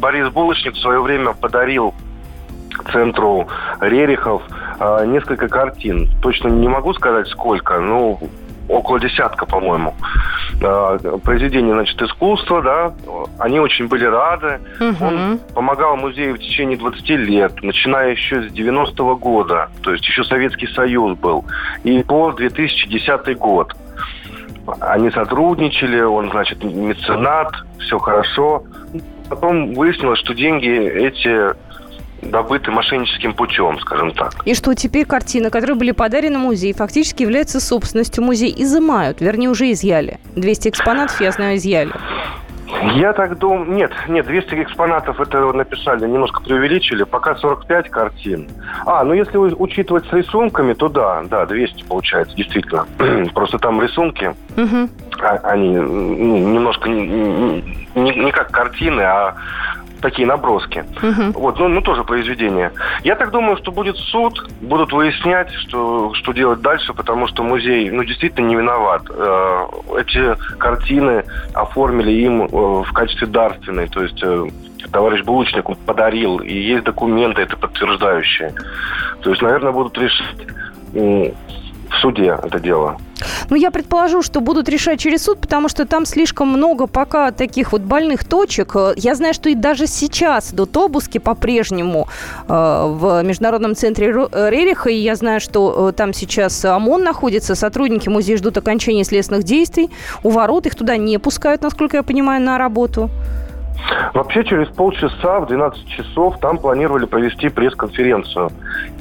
Борис 0.00 0.28
Булочник 0.28 0.74
в 0.74 0.80
свое 0.80 1.00
время 1.00 1.32
подарил 1.32 1.94
центру 2.92 3.48
Рерихов 3.80 4.42
а, 4.78 5.04
несколько 5.04 5.48
картин. 5.48 6.08
Точно 6.22 6.48
не 6.48 6.68
могу 6.68 6.92
сказать 6.94 7.28
сколько, 7.28 7.80
ну, 7.80 8.18
около 8.68 9.00
десятка, 9.00 9.46
по-моему. 9.46 9.94
э, 10.60 11.18
произведения, 11.22 11.72
значит, 11.72 12.00
искусства, 12.00 12.62
да, 12.62 12.94
они 13.38 13.60
очень 13.60 13.88
были 13.88 14.04
рады. 14.04 14.60
Угу. 14.80 15.04
Он 15.04 15.40
помогал 15.54 15.96
музею 15.96 16.34
в 16.34 16.38
течение 16.38 16.76
20 16.76 17.08
лет, 17.10 17.62
начиная 17.62 18.10
еще 18.10 18.42
с 18.42 18.52
90-го 18.52 19.16
года, 19.16 19.68
то 19.82 19.92
есть 19.92 20.06
еще 20.06 20.24
Советский 20.24 20.66
Союз 20.68 21.18
был, 21.18 21.44
и 21.82 22.02
по 22.02 22.32
2010 22.32 23.38
год. 23.38 23.74
Они 24.80 25.10
сотрудничали, 25.10 26.00
он, 26.00 26.30
значит, 26.30 26.64
меценат, 26.64 27.52
все 27.80 27.98
хорошо. 27.98 28.64
Потом 29.28 29.74
выяснилось, 29.74 30.18
что 30.20 30.34
деньги 30.34 30.70
эти 30.70 31.54
добыты 32.24 32.70
мошенническим 32.70 33.34
путем, 33.34 33.78
скажем 33.80 34.12
так. 34.12 34.34
И 34.44 34.54
что 34.54 34.74
теперь 34.74 35.06
картины, 35.06 35.50
которые 35.50 35.76
были 35.76 35.92
подарены 35.92 36.38
музею, 36.38 36.74
фактически 36.74 37.22
являются 37.22 37.60
собственностью 37.60 38.24
музея, 38.24 38.52
изымают, 38.56 39.20
вернее, 39.20 39.48
уже 39.48 39.70
изъяли. 39.72 40.18
200 40.36 40.68
экспонатов, 40.68 41.20
я 41.20 41.30
знаю, 41.30 41.56
изъяли. 41.56 41.92
Я 42.94 43.12
так 43.12 43.38
думаю... 43.38 43.70
Нет, 43.70 43.92
нет, 44.08 44.26
200 44.26 44.62
экспонатов 44.62 45.20
это 45.20 45.52
написали, 45.52 46.06
немножко 46.06 46.42
преувеличили. 46.42 47.04
Пока 47.04 47.36
45 47.36 47.90
картин. 47.90 48.48
А, 48.86 49.04
ну 49.04 49.14
если 49.14 49.36
учитывать 49.38 50.06
с 50.06 50.12
рисунками, 50.12 50.74
то 50.74 50.88
да, 50.88 51.22
да, 51.24 51.46
200 51.46 51.84
получается, 51.84 52.34
действительно. 52.36 52.86
Просто 53.34 53.58
там 53.58 53.80
рисунки, 53.80 54.34
угу. 54.56 54.88
они 55.42 55.76
ну, 55.76 56.36
немножко 56.54 56.88
не, 56.88 57.62
не, 57.94 58.14
не 58.16 58.32
как 58.32 58.50
картины, 58.50 59.00
а 59.02 59.34
такие 60.04 60.28
наброски. 60.28 60.84
Угу. 61.02 61.40
Вот, 61.40 61.58
ну, 61.58 61.68
ну, 61.68 61.80
тоже 61.80 62.04
произведение. 62.04 62.72
Я 63.04 63.16
так 63.16 63.30
думаю, 63.30 63.56
что 63.56 63.72
будет 63.72 63.96
суд, 63.96 64.34
будут 64.60 64.92
выяснять, 64.92 65.50
что, 65.54 66.12
что 66.12 66.32
делать 66.32 66.60
дальше, 66.60 66.92
потому 66.92 67.26
что 67.26 67.42
музей, 67.42 67.90
ну, 67.90 68.04
действительно 68.04 68.46
не 68.46 68.54
виноват. 68.54 69.02
Э, 69.08 69.66
эти 69.98 70.36
картины 70.58 71.24
оформили 71.54 72.12
им 72.12 72.42
э, 72.42 72.46
в 72.82 72.92
качестве 72.92 73.26
дарственной, 73.26 73.88
то 73.88 74.02
есть 74.02 74.22
э, 74.22 74.46
товарищ 74.92 75.24
Булочник 75.24 75.64
подарил, 75.86 76.38
и 76.38 76.52
есть 76.52 76.84
документы 76.84 77.40
это 77.40 77.56
подтверждающие. 77.56 78.52
То 79.22 79.30
есть, 79.30 79.40
наверное, 79.40 79.72
будут 79.72 79.96
решить 79.96 80.46
в 81.94 82.00
суде 82.00 82.36
это 82.42 82.60
дело. 82.60 82.96
Ну, 83.48 83.56
я 83.56 83.70
предположу, 83.70 84.22
что 84.22 84.40
будут 84.40 84.68
решать 84.68 85.00
через 85.00 85.24
суд, 85.24 85.38
потому 85.38 85.68
что 85.68 85.86
там 85.86 86.04
слишком 86.06 86.48
много 86.48 86.86
пока 86.86 87.30
таких 87.30 87.72
вот 87.72 87.82
больных 87.82 88.24
точек. 88.24 88.74
Я 88.96 89.14
знаю, 89.14 89.34
что 89.34 89.48
и 89.48 89.54
даже 89.54 89.86
сейчас 89.86 90.52
идут 90.52 90.76
обыски 90.76 91.18
по-прежнему 91.18 92.08
э, 92.48 92.52
в 92.52 93.22
Международном 93.22 93.76
центре 93.76 94.06
Рериха, 94.08 94.90
и 94.90 94.96
я 94.96 95.14
знаю, 95.14 95.40
что 95.40 95.88
э, 95.88 95.92
там 95.92 96.12
сейчас 96.12 96.64
ОМОН 96.64 97.04
находится, 97.04 97.54
сотрудники 97.54 98.08
музея 98.08 98.36
ждут 98.36 98.56
окончания 98.58 99.04
следственных 99.04 99.44
действий. 99.44 99.90
У 100.22 100.30
ворот 100.30 100.66
их 100.66 100.74
туда 100.74 100.96
не 100.96 101.18
пускают, 101.18 101.62
насколько 101.62 101.96
я 101.96 102.02
понимаю, 102.02 102.42
на 102.42 102.58
работу. 102.58 103.10
Вообще 104.14 104.44
через 104.44 104.68
полчаса 104.68 105.40
в 105.40 105.46
12 105.46 105.88
часов 105.88 106.38
там 106.40 106.58
планировали 106.58 107.04
провести 107.04 107.48
пресс-конференцию. 107.48 108.50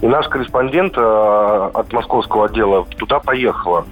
И 0.02 0.08
наш 0.08 0.28
корреспондент 0.28 0.94
э, 0.98 1.70
от 1.74 1.94
московского 1.94 2.46
отдела 2.46 2.86
туда 2.98 3.20
поехала. 3.20 3.86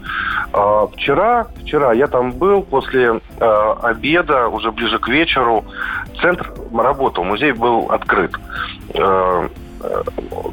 Э, 0.54 0.88
вчера, 0.94 1.48
вчера 1.62 1.94
я 1.94 2.08
там 2.08 2.32
был 2.32 2.64
после 2.64 3.22
э, 3.40 3.74
обеда, 3.84 4.48
уже 4.48 4.72
ближе 4.72 5.00
к 5.00 5.08
вечеру. 5.08 5.64
Центр 6.20 6.52
работал, 6.74 7.24
музей 7.24 7.52
был 7.52 7.92
открыт. 7.92 8.32
Э, 8.94 9.48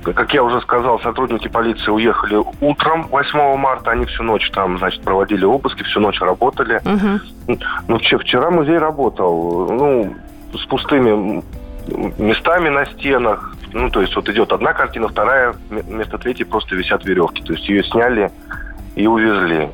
как 0.03 0.33
я 0.35 0.43
уже 0.43 0.61
сказал, 0.61 1.01
сотрудники 1.01 1.49
полиции 1.49 1.91
уехали 1.91 2.43
утром 2.61 3.09
8 3.09 3.57
марта. 3.57 3.91
Они 3.91 4.07
всю 4.07 4.23
ночь 4.23 4.51
там, 4.51 4.79
значит, 4.79 5.03
проводили 5.03 5.45
обыски, 5.45 5.83
всю 5.83 6.01
ночь 6.01 6.21
работали. 6.21 6.81
Угу. 6.85 7.59
Ну, 7.89 7.99
вчера 7.99 8.51
музей 8.51 8.79
работал. 8.79 9.69
Ну, 9.71 10.15
с 10.55 10.65
пустыми 10.67 11.43
местами 12.19 12.69
на 12.69 12.87
стенах. 12.87 13.55
Ну, 13.73 13.91
то 13.91 14.01
есть 14.01 14.15
вот 14.17 14.29
идет 14.29 14.53
одна 14.53 14.73
картина, 14.73 15.09
вторая, 15.09 15.55
вместо 15.69 16.19
третьей 16.19 16.45
просто 16.45 16.75
висят 16.75 17.05
веревки. 17.05 17.43
То 17.43 17.53
есть 17.53 17.69
ее 17.69 17.85
сняли 17.85 18.31
и 18.99 19.07
увезли. 19.07 19.71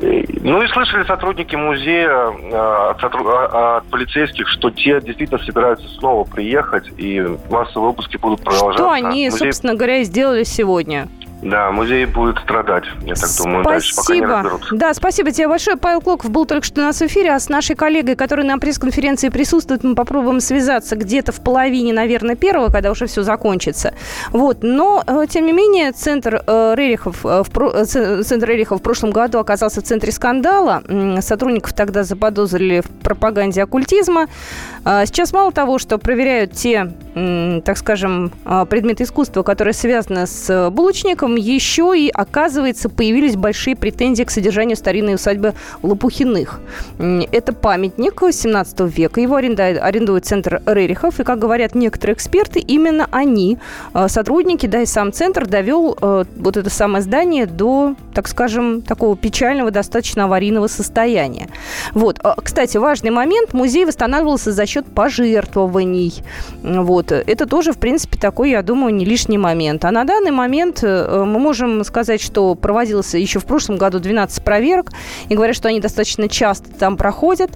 Ну 0.00 0.62
и 0.62 0.68
слышали 0.68 1.04
сотрудники 1.04 1.56
музея 1.56 2.10
а, 2.52 2.90
от, 2.90 3.02
а, 3.02 3.78
от 3.78 3.86
полицейских, 3.86 4.46
что 4.48 4.70
те 4.70 5.00
действительно 5.00 5.42
собираются 5.42 5.88
снова 5.98 6.24
приехать, 6.24 6.84
и 6.96 7.24
массовые 7.50 7.88
выпуски 7.88 8.16
будут 8.18 8.42
продолжаться. 8.42 8.84
Что 8.84 8.90
они, 8.90 9.30
Музей... 9.30 9.38
собственно 9.50 9.74
говоря, 9.74 10.04
сделали 10.04 10.44
сегодня? 10.44 11.08
Да, 11.42 11.70
музей 11.70 12.06
будет 12.06 12.38
страдать, 12.38 12.84
я 13.02 13.14
так 13.14 13.28
думаю, 13.38 13.62
спасибо. 13.62 13.64
дальше, 13.64 13.96
пока 13.96 14.14
не 14.14 14.24
разберутся. 14.24 14.74
Да, 14.74 14.94
спасибо 14.94 15.30
тебе 15.32 15.48
большое. 15.48 15.76
Павел 15.76 16.00
Клоков 16.00 16.30
был 16.30 16.46
только 16.46 16.64
что 16.64 16.80
у 16.80 16.84
нас 16.84 16.98
в 16.98 17.02
эфире, 17.02 17.32
а 17.32 17.38
с 17.38 17.48
нашей 17.48 17.76
коллегой, 17.76 18.16
которая 18.16 18.46
на 18.46 18.58
пресс-конференции 18.58 19.28
присутствует, 19.28 19.84
мы 19.84 19.94
попробуем 19.94 20.40
связаться 20.40 20.96
где-то 20.96 21.32
в 21.32 21.42
половине, 21.42 21.92
наверное, 21.92 22.36
первого, 22.36 22.72
когда 22.72 22.90
уже 22.90 23.06
все 23.06 23.22
закончится. 23.22 23.92
Вот, 24.30 24.58
но, 24.62 25.02
э, 25.06 25.26
тем 25.28 25.46
не 25.46 25.52
менее, 25.52 25.92
центр 25.92 26.42
э, 26.46 26.74
Рерихов, 26.74 27.24
э, 27.24 27.42
в, 27.46 27.84
центр 27.84 28.48
Рерихов 28.48 28.80
в 28.80 28.82
прошлом 28.82 29.10
году 29.10 29.38
оказался 29.38 29.82
в 29.82 29.84
центре 29.84 30.12
скандала. 30.12 30.82
Сотрудников 31.20 31.74
тогда 31.74 32.02
заподозрили 32.02 32.80
в 32.80 32.88
пропаганде 33.02 33.62
оккультизма. 33.62 34.26
А 34.84 35.04
сейчас 35.04 35.32
мало 35.32 35.52
того, 35.52 35.78
что 35.78 35.98
проверяют 35.98 36.52
те, 36.52 36.92
так 37.64 37.76
скажем, 37.76 38.32
предметы 38.68 39.02
искусства, 39.02 39.42
которые 39.42 39.74
связаны 39.74 40.26
с 40.26 40.70
булочником, 40.70 41.25
еще 41.34 41.94
и, 41.96 42.08
оказывается, 42.08 42.88
появились 42.88 43.36
большие 43.36 43.74
претензии 43.74 44.22
к 44.22 44.30
содержанию 44.30 44.76
старинной 44.76 45.16
усадьбы 45.16 45.54
Лопухиных. 45.82 46.60
Это 46.98 47.52
памятник 47.52 48.22
17 48.30 48.80
века. 48.96 49.20
Его 49.20 49.34
арендует, 49.34 49.82
арендует 49.82 50.24
центр 50.24 50.62
Рерихов. 50.64 51.18
И, 51.18 51.24
как 51.24 51.40
говорят 51.40 51.74
некоторые 51.74 52.14
эксперты, 52.14 52.60
именно 52.60 53.08
они, 53.10 53.58
сотрудники, 54.06 54.66
да 54.66 54.82
и 54.82 54.86
сам 54.86 55.12
центр 55.12 55.46
довел 55.46 55.98
вот 56.00 56.56
это 56.56 56.70
самое 56.70 57.02
здание 57.02 57.46
до, 57.46 57.96
так 58.14 58.28
скажем, 58.28 58.82
такого 58.82 59.16
печального, 59.16 59.70
достаточно 59.70 60.24
аварийного 60.24 60.68
состояния. 60.68 61.48
Вот. 61.92 62.20
Кстати, 62.42 62.76
важный 62.76 63.10
момент. 63.10 63.52
Музей 63.52 63.84
восстанавливался 63.84 64.52
за 64.52 64.64
счет 64.64 64.76
счет 64.76 64.86
пожертвований. 64.94 66.22
Вот. 66.62 67.12
Это 67.12 67.46
тоже, 67.46 67.72
в 67.72 67.78
принципе, 67.78 68.18
такой, 68.18 68.50
я 68.50 68.62
думаю, 68.62 68.94
не 68.94 69.04
лишний 69.04 69.38
момент. 69.38 69.84
А 69.84 69.90
на 69.90 70.04
данный 70.04 70.30
момент 70.30 70.80
э, 70.82 70.86
мы 71.24 71.38
можем 71.38 71.84
сказать, 71.84 72.20
что 72.20 72.54
проводилось 72.54 73.14
еще 73.14 73.38
в 73.38 73.44
прошлом 73.44 73.76
году 73.76 73.98
12 73.98 74.42
проверок, 74.42 74.92
и 75.28 75.34
говорят, 75.34 75.56
что 75.56 75.68
они 75.68 75.80
достаточно 75.80 76.28
часто 76.28 76.70
там 76.70 76.96
проходят, 76.96 77.50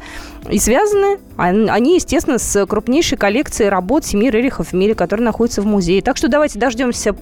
и 0.48 0.58
связаны 0.58 1.18
они, 1.36 1.96
естественно, 1.96 2.38
с 2.38 2.66
крупнейшей 2.66 3.18
коллекцией 3.18 3.70
работ 3.70 4.04
семи 4.04 4.30
Рерихов 4.30 4.68
в 4.68 4.72
мире, 4.72 4.94
которые 4.94 5.24
находятся 5.24 5.62
в 5.62 5.66
музее. 5.66 6.02
Так 6.02 6.16
что 6.16 6.28
давайте 6.28 6.58
дождемся 6.58 7.14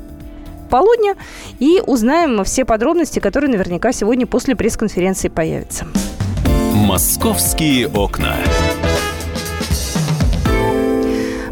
полудня 0.70 1.14
и 1.58 1.82
узнаем 1.86 2.44
все 2.44 2.64
подробности, 2.64 3.18
которые 3.18 3.50
наверняка 3.50 3.92
сегодня 3.92 4.26
после 4.26 4.54
пресс-конференции 4.54 5.28
появятся. 5.28 5.86
«Московские 6.74 7.88
окна». 7.88 8.34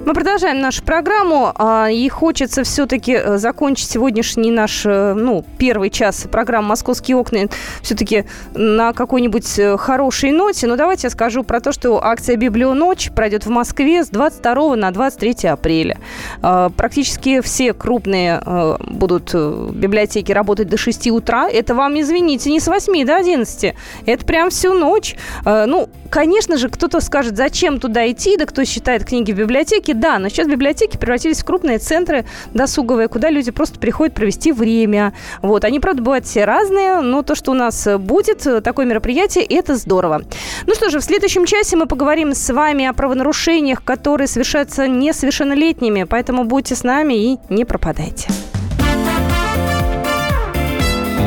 Мы 0.07 0.14
продолжаем 0.14 0.61
нашу 0.61 0.85
программу, 0.85 1.51
а, 1.57 1.90
и 1.90 2.09
хочется 2.09 2.62
все-таки 2.62 3.14
э, 3.14 3.38
закончить 3.38 3.90
сегодняшний 3.90 4.53
наш, 4.53 4.87
э, 4.87 5.14
ну, 5.14 5.45
первый 5.59 5.90
час 5.90 6.29
программы 6.31 6.69
«Московские 6.69 7.16
окна» 7.16 7.49
все-таки 7.83 8.25
на 8.55 8.92
какой-нибудь 8.92 9.59
э, 9.59 9.77
хорошей 9.77 10.31
ноте. 10.31 10.69
Но 10.69 10.77
давайте 10.77 11.09
я 11.09 11.11
скажу 11.11 11.42
про 11.42 11.61
то, 11.61 11.73
что 11.73 12.01
акция 12.05 12.37
«Библионочь» 12.37 13.11
пройдет 13.11 13.47
в 13.47 13.49
Москве 13.49 14.05
с 14.05 14.09
22 14.11 14.77
на 14.77 14.92
23 14.92 15.49
апреля. 15.49 15.99
А, 16.40 16.69
практически 16.69 17.40
все 17.40 17.73
крупные 17.73 18.40
будут 18.79 19.35
библиотеки 19.35 20.31
работать 20.31 20.69
до 20.69 20.77
6 20.77 21.09
утра. 21.09 21.49
Это 21.49 21.75
вам, 21.75 21.99
извините, 21.99 22.53
не 22.53 22.61
с 22.61 22.69
8 22.69 23.05
до 23.05 23.16
11. 23.16 23.75
Это 24.07 24.25
прям 24.25 24.51
всю 24.51 24.73
ночь. 24.73 25.16
Ну, 25.45 25.88
конечно 26.11 26.59
же, 26.59 26.69
кто-то 26.69 27.01
скажет, 27.01 27.37
зачем 27.37 27.81
туда 27.81 28.09
идти, 28.09 28.37
да 28.37 28.47
кто 28.47 28.64
считает 28.64 29.05
книги 29.05 29.33
в 29.33 29.37
библиотеке, 29.37 29.95
да, 30.00 30.18
но 30.18 30.28
сейчас 30.28 30.46
библиотеки 30.46 30.96
превратились 30.96 31.40
в 31.40 31.44
крупные 31.44 31.78
центры 31.78 32.24
досуговые, 32.52 33.09
куда 33.09 33.30
люди 33.30 33.50
просто 33.50 33.78
приходят 33.78 34.14
провести 34.14 34.52
время. 34.52 35.12
Вот, 35.42 35.64
они, 35.64 35.80
правда, 35.80 36.02
бывают 36.02 36.26
все 36.26 36.44
разные, 36.44 37.00
но 37.00 37.22
то, 37.22 37.35
что 37.35 37.52
у 37.52 37.54
нас 37.54 37.87
будет 37.98 38.46
такое 38.62 38.87
мероприятие, 38.87 39.44
это 39.44 39.76
здорово. 39.76 40.22
Ну 40.66 40.74
что 40.74 40.90
же, 40.90 41.00
в 41.00 41.04
следующем 41.04 41.44
часе 41.46 41.76
мы 41.76 41.87
поговорим 41.87 42.35
с 42.35 42.52
вами 42.52 42.87
о 42.87 42.92
правонарушениях, 42.92 43.82
которые 43.85 44.28
совершаются 44.28 44.88
несовершеннолетними, 44.88 46.04
поэтому 46.04 46.44
будьте 46.44 46.74
с 46.74 46.85
нами 46.85 47.14
и 47.14 47.38
не 47.48 47.64
пропадайте. 47.64 48.28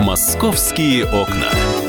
«Московские 0.03 1.05
окна». 1.05 1.88